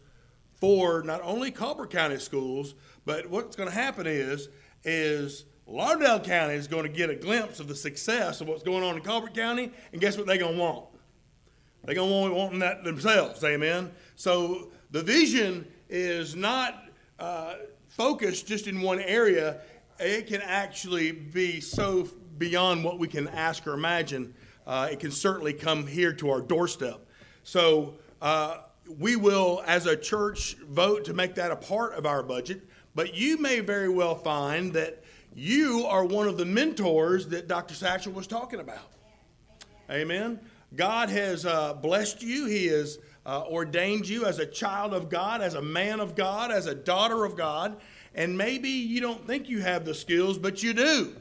for 0.59 1.03
not 1.03 1.21
only 1.21 1.51
Colbert 1.51 1.91
County 1.91 2.17
schools, 2.17 2.73
but 3.05 3.29
what's 3.29 3.55
going 3.55 3.69
to 3.69 3.75
happen 3.75 4.07
is 4.07 4.49
is 4.83 5.45
Lauderdale 5.67 6.19
County 6.19 6.55
is 6.55 6.67
going 6.67 6.83
to 6.83 6.89
get 6.89 7.09
a 7.09 7.15
glimpse 7.15 7.59
of 7.59 7.67
the 7.67 7.75
success 7.75 8.41
of 8.41 8.47
what's 8.47 8.63
going 8.63 8.83
on 8.83 8.95
in 8.95 9.01
Colbert 9.01 9.35
County, 9.35 9.71
and 9.91 10.01
guess 10.01 10.17
what 10.17 10.25
they're 10.25 10.37
going 10.37 10.55
to 10.55 10.59
want? 10.59 10.85
They're 11.85 11.95
going 11.95 12.09
to 12.09 12.15
want 12.15 12.33
wanting 12.33 12.59
that 12.59 12.83
themselves, 12.83 13.43
amen? 13.43 13.91
So 14.15 14.71
the 14.91 15.03
vision 15.03 15.67
is 15.87 16.35
not 16.35 16.83
uh, 17.19 17.55
focused 17.87 18.47
just 18.47 18.67
in 18.67 18.81
one 18.81 18.99
area. 18.99 19.61
It 19.99 20.27
can 20.27 20.41
actually 20.41 21.11
be 21.11 21.61
so 21.61 22.09
beyond 22.37 22.83
what 22.83 22.97
we 22.97 23.07
can 23.07 23.27
ask 23.27 23.67
or 23.67 23.73
imagine. 23.73 24.33
Uh, 24.65 24.89
it 24.91 24.99
can 24.99 25.11
certainly 25.11 25.53
come 25.53 25.85
here 25.85 26.11
to 26.13 26.31
our 26.31 26.41
doorstep. 26.41 27.05
So 27.43 27.95
uh, 28.21 28.57
we 28.99 29.15
will, 29.15 29.63
as 29.67 29.85
a 29.85 29.95
church, 29.95 30.55
vote 30.67 31.05
to 31.05 31.13
make 31.13 31.35
that 31.35 31.51
a 31.51 31.55
part 31.55 31.93
of 31.93 32.05
our 32.05 32.23
budget. 32.23 32.67
But 32.95 33.13
you 33.15 33.37
may 33.37 33.59
very 33.59 33.89
well 33.89 34.15
find 34.15 34.73
that 34.73 35.03
you 35.35 35.85
are 35.85 36.03
one 36.05 36.27
of 36.27 36.37
the 36.37 36.45
mentors 36.45 37.27
that 37.27 37.47
Dr. 37.47 37.75
Satchel 37.75 38.13
was 38.13 38.25
talking 38.25 38.59
about. 38.59 38.91
Amen. 39.91 40.39
God 40.73 41.09
has 41.09 41.45
uh, 41.45 41.73
blessed 41.73 42.21
you. 42.21 42.47
He 42.47 42.67
has 42.67 42.97
uh, 43.25 43.43
ordained 43.47 44.07
you 44.07 44.25
as 44.25 44.39
a 44.39 44.45
child 44.45 44.93
of 44.93 45.09
God, 45.09 45.41
as 45.41 45.53
a 45.53 45.61
man 45.61 45.99
of 45.99 46.15
God, 46.15 46.51
as 46.51 46.65
a 46.65 46.75
daughter 46.75 47.23
of 47.23 47.35
God. 47.35 47.77
And 48.13 48.37
maybe 48.37 48.69
you 48.69 49.01
don't 49.01 49.25
think 49.27 49.49
you 49.49 49.61
have 49.61 49.85
the 49.85 49.93
skills, 49.93 50.37
but 50.37 50.63
you 50.63 50.73
do. 50.73 51.15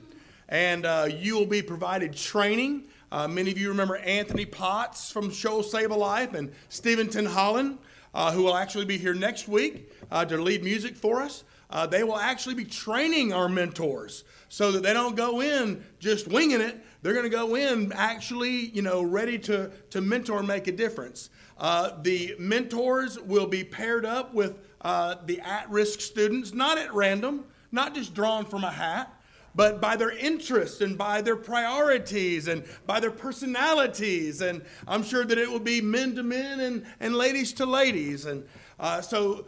And 0.48 0.86
uh, 0.86 1.08
you 1.10 1.36
will 1.36 1.46
be 1.46 1.62
provided 1.62 2.14
training. 2.14 2.84
Uh, 3.12 3.28
many 3.28 3.50
of 3.50 3.58
you 3.58 3.68
remember 3.68 3.96
Anthony 3.96 4.44
Potts 4.44 5.10
from 5.10 5.30
Show 5.30 5.62
Save 5.62 5.90
a 5.90 5.94
Life 5.94 6.34
and 6.34 6.52
Steventon 6.68 7.26
Holland, 7.26 7.78
uh, 8.12 8.32
who 8.32 8.42
will 8.42 8.56
actually 8.56 8.84
be 8.84 8.98
here 8.98 9.14
next 9.14 9.48
week 9.48 9.92
uh, 10.10 10.24
to 10.24 10.36
lead 10.36 10.64
music 10.64 10.96
for 10.96 11.22
us. 11.22 11.44
They 11.90 12.04
will 12.04 12.18
actually 12.18 12.54
be 12.54 12.64
training 12.64 13.32
our 13.32 13.48
mentors 13.48 14.22
so 14.48 14.70
that 14.70 14.84
they 14.84 14.92
don't 14.92 15.16
go 15.16 15.40
in 15.40 15.84
just 15.98 16.28
winging 16.28 16.60
it. 16.60 16.80
They're 17.04 17.12
going 17.12 17.30
to 17.30 17.36
go 17.36 17.54
in 17.54 17.92
actually, 17.92 18.70
you 18.70 18.80
know, 18.80 19.02
ready 19.02 19.38
to, 19.40 19.70
to 19.90 20.00
mentor 20.00 20.38
and 20.38 20.48
make 20.48 20.68
a 20.68 20.72
difference. 20.72 21.28
Uh, 21.58 22.00
the 22.00 22.34
mentors 22.38 23.20
will 23.20 23.46
be 23.46 23.62
paired 23.62 24.06
up 24.06 24.32
with 24.32 24.56
uh, 24.80 25.16
the 25.26 25.38
at 25.40 25.68
risk 25.68 26.00
students, 26.00 26.54
not 26.54 26.78
at 26.78 26.94
random, 26.94 27.44
not 27.70 27.94
just 27.94 28.14
drawn 28.14 28.46
from 28.46 28.64
a 28.64 28.70
hat, 28.70 29.12
but 29.54 29.82
by 29.82 29.96
their 29.96 30.12
interests 30.12 30.80
and 30.80 30.96
by 30.96 31.20
their 31.20 31.36
priorities 31.36 32.48
and 32.48 32.64
by 32.86 33.00
their 33.00 33.10
personalities. 33.10 34.40
And 34.40 34.64
I'm 34.88 35.02
sure 35.02 35.26
that 35.26 35.36
it 35.36 35.50
will 35.50 35.60
be 35.60 35.82
men 35.82 36.16
to 36.16 36.22
men 36.22 36.60
and, 36.60 36.86
and 37.00 37.14
ladies 37.14 37.52
to 37.54 37.66
ladies. 37.66 38.24
And 38.24 38.48
uh, 38.80 39.02
so, 39.02 39.44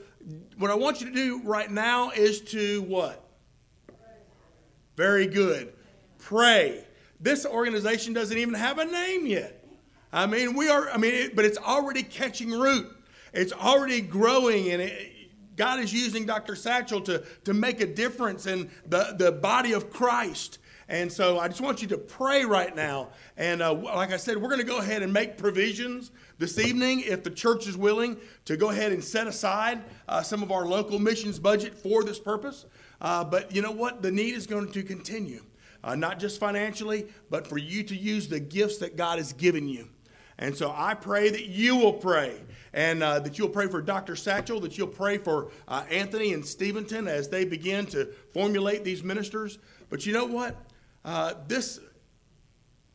what 0.59 0.71
I 0.71 0.75
want 0.75 1.01
you 1.01 1.07
to 1.07 1.14
do 1.14 1.40
right 1.42 1.71
now 1.71 2.11
is 2.11 2.42
to 2.42 2.83
what? 2.83 3.27
Very 4.95 5.27
good. 5.27 5.73
Pray. 6.19 6.86
This 7.20 7.46
organization 7.46 8.12
doesn't 8.12 8.37
even 8.37 8.55
have 8.55 8.79
a 8.79 8.85
name 8.85 9.26
yet. 9.26 9.64
I 10.12 10.26
mean, 10.26 10.55
we 10.55 10.68
are, 10.68 10.88
I 10.90 10.96
mean, 10.96 11.14
it, 11.14 11.37
but 11.37 11.44
it's 11.44 11.59
already 11.59 12.02
catching 12.02 12.50
root. 12.50 12.90
It's 13.33 13.52
already 13.52 14.00
growing, 14.00 14.70
and 14.70 14.83
it, 14.83 15.12
God 15.57 15.81
is 15.81 15.92
using 15.92 16.26
Dr. 16.26 16.55
Satchel 16.55 17.00
to, 17.02 17.24
to 17.44 17.55
make 17.55 17.81
a 17.81 17.87
difference 17.87 18.46
in 18.46 18.70
the, 18.87 19.14
the 19.18 19.33
body 19.33 19.72
of 19.72 19.90
Christ. 19.90 20.59
And 20.88 21.11
so 21.11 21.38
I 21.38 21.48
just 21.48 21.61
want 21.61 21.83
you 21.83 21.88
to 21.88 21.98
pray 21.98 22.44
right 22.44 22.74
now. 22.74 23.09
And 23.37 23.61
uh, 23.61 23.74
like 23.74 24.12
I 24.12 24.18
said, 24.18 24.37
we're 24.37 24.48
going 24.48 24.61
to 24.61 24.66
go 24.66 24.79
ahead 24.79 25.02
and 25.02 25.12
make 25.12 25.37
provisions 25.37 26.12
this 26.38 26.59
evening, 26.59 27.00
if 27.00 27.24
the 27.24 27.31
church 27.31 27.66
is 27.66 27.76
willing, 27.76 28.18
to 28.44 28.57
go 28.57 28.70
ahead 28.70 28.92
and 28.92 29.02
set 29.02 29.26
aside 29.26 29.83
uh, 30.09 30.22
some 30.22 30.42
of 30.42 30.52
our 30.52 30.64
local 30.64 30.98
missions 30.98 31.40
budget 31.40 31.76
for 31.76 32.05
this 32.05 32.20
purpose. 32.20 32.66
Uh, 33.00 33.24
but 33.24 33.52
you 33.52 33.62
know 33.62 33.72
what? 33.72 34.00
The 34.00 34.12
need 34.12 34.35
is 34.35 34.46
going 34.46 34.70
to 34.70 34.83
continue, 34.85 35.42
uh, 35.87 35.94
not 35.94 36.18
just 36.18 36.40
financially, 36.40 37.07
but 37.31 37.46
for 37.46 37.57
you 37.57 37.85
to 37.85 37.94
use 37.94 38.27
the 38.27 38.40
gifts 38.40 38.79
that 38.79 38.96
God 38.96 39.18
has 39.18 39.33
given 39.33 39.68
you. 39.68 39.88
And 40.37 40.55
so 40.55 40.75
I 40.77 40.94
pray 40.94 41.31
that 41.31 41.46
you 41.46 41.77
will 41.77 41.92
pray 41.92 42.42
and 42.75 43.03
uh, 43.03 43.20
that 43.20 43.38
you'll 43.38 43.49
pray 43.49 43.68
for 43.68 43.81
Dr. 43.81 44.16
Satchel, 44.16 44.61
that 44.61 44.77
you'll 44.77 44.88
pray 44.88 45.16
for 45.16 45.53
uh, 45.68 45.85
Anthony 45.88 46.35
and 46.35 46.42
Steventon 46.44 47.07
as 47.09 47.29
they 47.29 47.44
begin 47.44 47.87
to 47.87 48.07
formulate 48.35 48.85
these 48.85 49.03
ministers. 49.03 49.59
But 49.88 50.05
you 50.05 50.12
know 50.12 50.27
what? 50.27 50.57
Uh, 51.05 51.35
this 51.46 51.79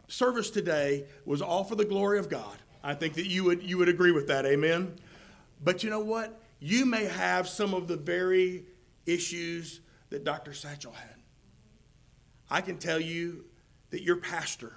service 0.10 0.50
today 0.50 1.06
was 1.26 1.42
all 1.42 1.64
for 1.64 1.76
the 1.76 1.86
glory 1.86 2.20
of 2.20 2.30
God. 2.30 2.58
I 2.84 2.94
think 2.94 3.14
that 3.14 3.26
you 3.26 3.46
would, 3.46 3.64
you 3.64 3.78
would 3.78 3.90
agree 3.90 4.12
with 4.12 4.28
that. 4.28 4.46
Amen. 4.46 4.96
But 5.64 5.84
you 5.84 5.90
know 5.90 6.02
what? 6.02 6.42
You 6.60 6.86
may 6.86 7.06
have 7.06 7.48
some 7.48 7.74
of 7.74 7.88
the 7.88 7.96
very 7.96 8.66
issues 9.06 9.80
that 10.10 10.26
Dr. 10.26 10.54
Satchel 10.54 10.92
had. 10.92 11.11
I 12.52 12.60
can 12.60 12.78
tell 12.78 13.00
you 13.00 13.46
that 13.92 14.04
your 14.04 14.18
pastor 14.18 14.74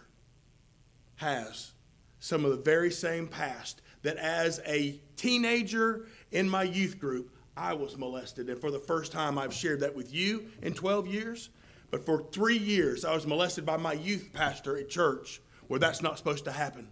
has 1.16 1.72
some 2.20 2.44
of 2.44 2.52
the 2.52 2.56
very 2.56 2.92
same 2.92 3.26
past 3.26 3.82
that 4.02 4.16
as 4.16 4.60
a 4.64 5.00
teenager 5.16 6.06
in 6.30 6.48
my 6.48 6.62
youth 6.62 7.00
group, 7.00 7.34
I 7.56 7.74
was 7.74 7.98
molested. 7.98 8.48
And 8.48 8.60
for 8.60 8.70
the 8.70 8.78
first 8.78 9.10
time, 9.10 9.38
I've 9.38 9.52
shared 9.52 9.80
that 9.80 9.94
with 9.94 10.14
you 10.14 10.46
in 10.62 10.72
12 10.72 11.08
years. 11.08 11.50
But 11.90 12.06
for 12.06 12.22
three 12.30 12.58
years, 12.58 13.04
I 13.04 13.12
was 13.12 13.26
molested 13.26 13.66
by 13.66 13.76
my 13.76 13.92
youth 13.92 14.30
pastor 14.32 14.76
at 14.76 14.88
church, 14.88 15.40
where 15.66 15.80
that's 15.80 16.00
not 16.00 16.16
supposed 16.16 16.44
to 16.44 16.52
happen. 16.52 16.86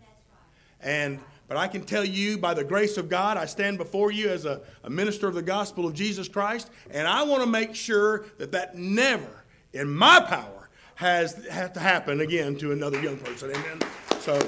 And 0.80 1.20
but 1.46 1.56
I 1.56 1.68
can 1.68 1.84
tell 1.84 2.04
you, 2.04 2.38
by 2.38 2.54
the 2.54 2.64
grace 2.64 2.96
of 2.96 3.08
God, 3.08 3.36
I 3.36 3.46
stand 3.46 3.78
before 3.78 4.10
you 4.10 4.30
as 4.30 4.46
a, 4.46 4.62
a 4.84 4.90
minister 4.90 5.28
of 5.28 5.34
the 5.34 5.42
gospel 5.42 5.86
of 5.86 5.92
Jesus 5.92 6.26
Christ, 6.26 6.70
and 6.90 7.06
I 7.06 7.24
want 7.24 7.42
to 7.42 7.48
make 7.48 7.74
sure 7.74 8.24
that 8.38 8.52
that 8.52 8.74
never, 8.74 9.44
in 9.72 9.92
my 9.92 10.20
power, 10.20 10.61
has 11.02 11.44
have 11.46 11.72
to 11.72 11.80
happen 11.80 12.20
again 12.20 12.56
to 12.56 12.72
another 12.72 13.00
young 13.02 13.18
person. 13.18 13.50
Amen. 13.50 13.80
So. 14.20 14.38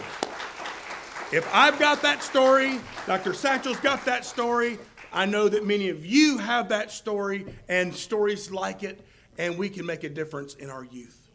If 1.32 1.52
I've 1.52 1.80
got 1.80 2.00
that 2.02 2.22
story, 2.22 2.78
Dr. 3.06 3.32
Satchel's 3.32 3.80
got 3.80 4.04
that 4.04 4.24
story, 4.24 4.78
I 5.12 5.26
know 5.26 5.48
that 5.48 5.66
many 5.66 5.88
of 5.88 6.06
you 6.06 6.38
have 6.38 6.68
that 6.68 6.92
story 6.92 7.46
and 7.68 7.92
stories 7.92 8.52
like 8.52 8.84
it, 8.84 9.04
and 9.36 9.58
we 9.58 9.68
can 9.68 9.84
make 9.84 10.04
a 10.04 10.08
difference 10.08 10.54
in 10.54 10.70
our 10.70 10.84
youth. 10.84 11.30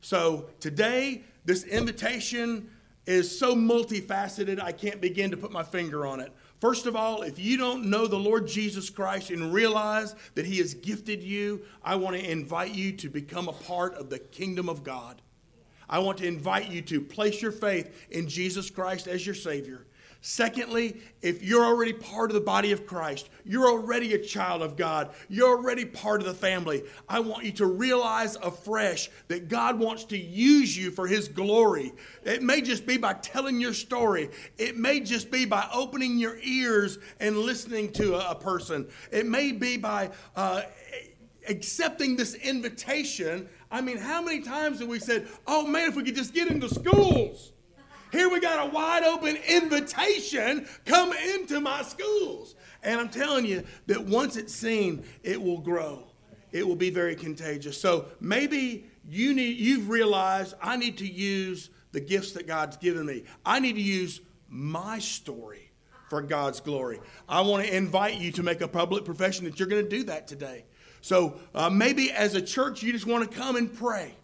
So 0.00 0.46
today, 0.60 1.24
this 1.44 1.64
invitation 1.64 2.70
is 3.04 3.38
so 3.38 3.54
multifaceted, 3.54 4.62
I 4.62 4.72
can't 4.72 5.00
begin 5.00 5.30
to 5.32 5.36
put 5.36 5.52
my 5.52 5.62
finger 5.62 6.06
on 6.06 6.20
it. 6.20 6.32
First 6.64 6.86
of 6.86 6.96
all, 6.96 7.20
if 7.20 7.38
you 7.38 7.58
don't 7.58 7.90
know 7.90 8.06
the 8.06 8.18
Lord 8.18 8.46
Jesus 8.46 8.88
Christ 8.88 9.28
and 9.28 9.52
realize 9.52 10.14
that 10.34 10.46
He 10.46 10.56
has 10.60 10.72
gifted 10.72 11.22
you, 11.22 11.60
I 11.82 11.96
want 11.96 12.16
to 12.16 12.30
invite 12.30 12.74
you 12.74 12.92
to 12.92 13.10
become 13.10 13.48
a 13.48 13.52
part 13.52 13.92
of 13.96 14.08
the 14.08 14.18
kingdom 14.18 14.70
of 14.70 14.82
God. 14.82 15.20
I 15.90 15.98
want 15.98 16.16
to 16.18 16.26
invite 16.26 16.70
you 16.70 16.80
to 16.80 17.02
place 17.02 17.42
your 17.42 17.52
faith 17.52 18.06
in 18.08 18.30
Jesus 18.30 18.70
Christ 18.70 19.08
as 19.08 19.26
your 19.26 19.34
Savior. 19.34 19.84
Secondly, 20.26 21.02
if 21.20 21.42
you're 21.42 21.66
already 21.66 21.92
part 21.92 22.30
of 22.30 22.34
the 22.34 22.40
body 22.40 22.72
of 22.72 22.86
Christ, 22.86 23.28
you're 23.44 23.68
already 23.68 24.14
a 24.14 24.18
child 24.18 24.62
of 24.62 24.74
God, 24.74 25.10
you're 25.28 25.50
already 25.50 25.84
part 25.84 26.22
of 26.22 26.26
the 26.26 26.32
family, 26.32 26.82
I 27.06 27.20
want 27.20 27.44
you 27.44 27.52
to 27.52 27.66
realize 27.66 28.36
afresh 28.36 29.10
that 29.28 29.48
God 29.48 29.78
wants 29.78 30.04
to 30.06 30.18
use 30.18 30.74
you 30.74 30.90
for 30.90 31.06
His 31.06 31.28
glory. 31.28 31.92
It 32.24 32.42
may 32.42 32.62
just 32.62 32.86
be 32.86 32.96
by 32.96 33.12
telling 33.20 33.60
your 33.60 33.74
story, 33.74 34.30
it 34.56 34.78
may 34.78 35.00
just 35.00 35.30
be 35.30 35.44
by 35.44 35.68
opening 35.74 36.16
your 36.16 36.38
ears 36.42 36.96
and 37.20 37.36
listening 37.36 37.92
to 37.92 38.14
a, 38.14 38.34
person, 38.34 38.88
it 39.12 39.26
may 39.26 39.52
be 39.52 39.76
by 39.76 40.08
uh, 40.36 40.62
accepting 41.46 42.16
this 42.16 42.34
invitation 42.34 43.46
I 43.70 43.80
mean, 43.80 43.96
how 43.96 44.22
many 44.22 44.40
times 44.40 44.78
have 44.78 44.86
we 44.86 45.00
said, 45.00 45.26
oh 45.48 45.66
man, 45.66 45.88
if 45.88 45.96
we 45.96 46.04
could 46.04 46.14
just 46.14 46.32
get 46.32 46.48
into 46.48 46.68
schools? 46.68 47.53
Here 48.14 48.28
we 48.28 48.38
got 48.38 48.68
a 48.68 48.70
wide 48.70 49.02
open 49.02 49.36
invitation 49.48 50.68
come 50.84 51.12
into 51.12 51.60
my 51.60 51.82
schools. 51.82 52.54
And 52.84 53.00
I'm 53.00 53.08
telling 53.08 53.44
you 53.44 53.64
that 53.88 54.04
once 54.04 54.36
it's 54.36 54.54
seen, 54.54 55.02
it 55.24 55.42
will 55.42 55.58
grow. 55.58 56.04
It 56.52 56.64
will 56.64 56.76
be 56.76 56.90
very 56.90 57.16
contagious. 57.16 57.80
So 57.80 58.06
maybe 58.20 58.86
you 59.10 59.34
need 59.34 59.56
you've 59.56 59.88
realized 59.88 60.54
I 60.62 60.76
need 60.76 60.98
to 60.98 61.06
use 61.06 61.70
the 61.90 61.98
gifts 61.98 62.30
that 62.32 62.46
God's 62.46 62.76
given 62.76 63.04
me. 63.04 63.24
I 63.44 63.58
need 63.58 63.74
to 63.74 63.82
use 63.82 64.20
my 64.48 65.00
story 65.00 65.72
for 66.08 66.22
God's 66.22 66.60
glory. 66.60 67.00
I 67.28 67.40
want 67.40 67.66
to 67.66 67.76
invite 67.76 68.20
you 68.20 68.30
to 68.30 68.44
make 68.44 68.60
a 68.60 68.68
public 68.68 69.04
profession 69.04 69.44
that 69.46 69.58
you're 69.58 69.66
going 69.66 69.82
to 69.82 69.90
do 69.90 70.04
that 70.04 70.28
today. 70.28 70.66
So 71.00 71.40
uh, 71.52 71.68
maybe 71.68 72.12
as 72.12 72.36
a 72.36 72.42
church, 72.42 72.80
you 72.80 72.92
just 72.92 73.06
want 73.06 73.28
to 73.28 73.36
come 73.36 73.56
and 73.56 73.74
pray. 73.74 74.14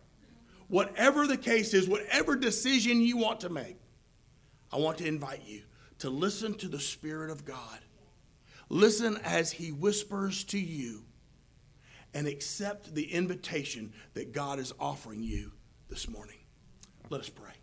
Whatever 0.69 1.27
the 1.27 1.37
case 1.37 1.75
is, 1.75 1.89
whatever 1.89 2.37
decision 2.37 3.01
you 3.01 3.17
want 3.17 3.41
to 3.41 3.49
make, 3.49 3.80
I 4.73 4.77
want 4.79 4.99
to 4.99 5.07
invite 5.07 5.43
you 5.47 5.63
to 5.99 6.11
listen 6.11 6.55
to 6.55 6.69
the 6.69 6.81
Spirit 6.81 7.31
of 7.31 7.45
God. 7.45 7.79
Listen 8.69 9.19
as 9.25 9.53
He 9.53 9.73
whispers 9.73 10.45
to 10.45 10.59
you 10.59 11.05
and 12.15 12.27
accept 12.27 12.95
the 12.95 13.13
invitation 13.13 13.93
that 14.15 14.33
God 14.33 14.59
is 14.59 14.73
offering 14.79 15.23
you 15.23 15.53
this 15.89 16.09
morning. 16.09 16.39
Let 17.09 17.21
us 17.21 17.29
pray. 17.29 17.60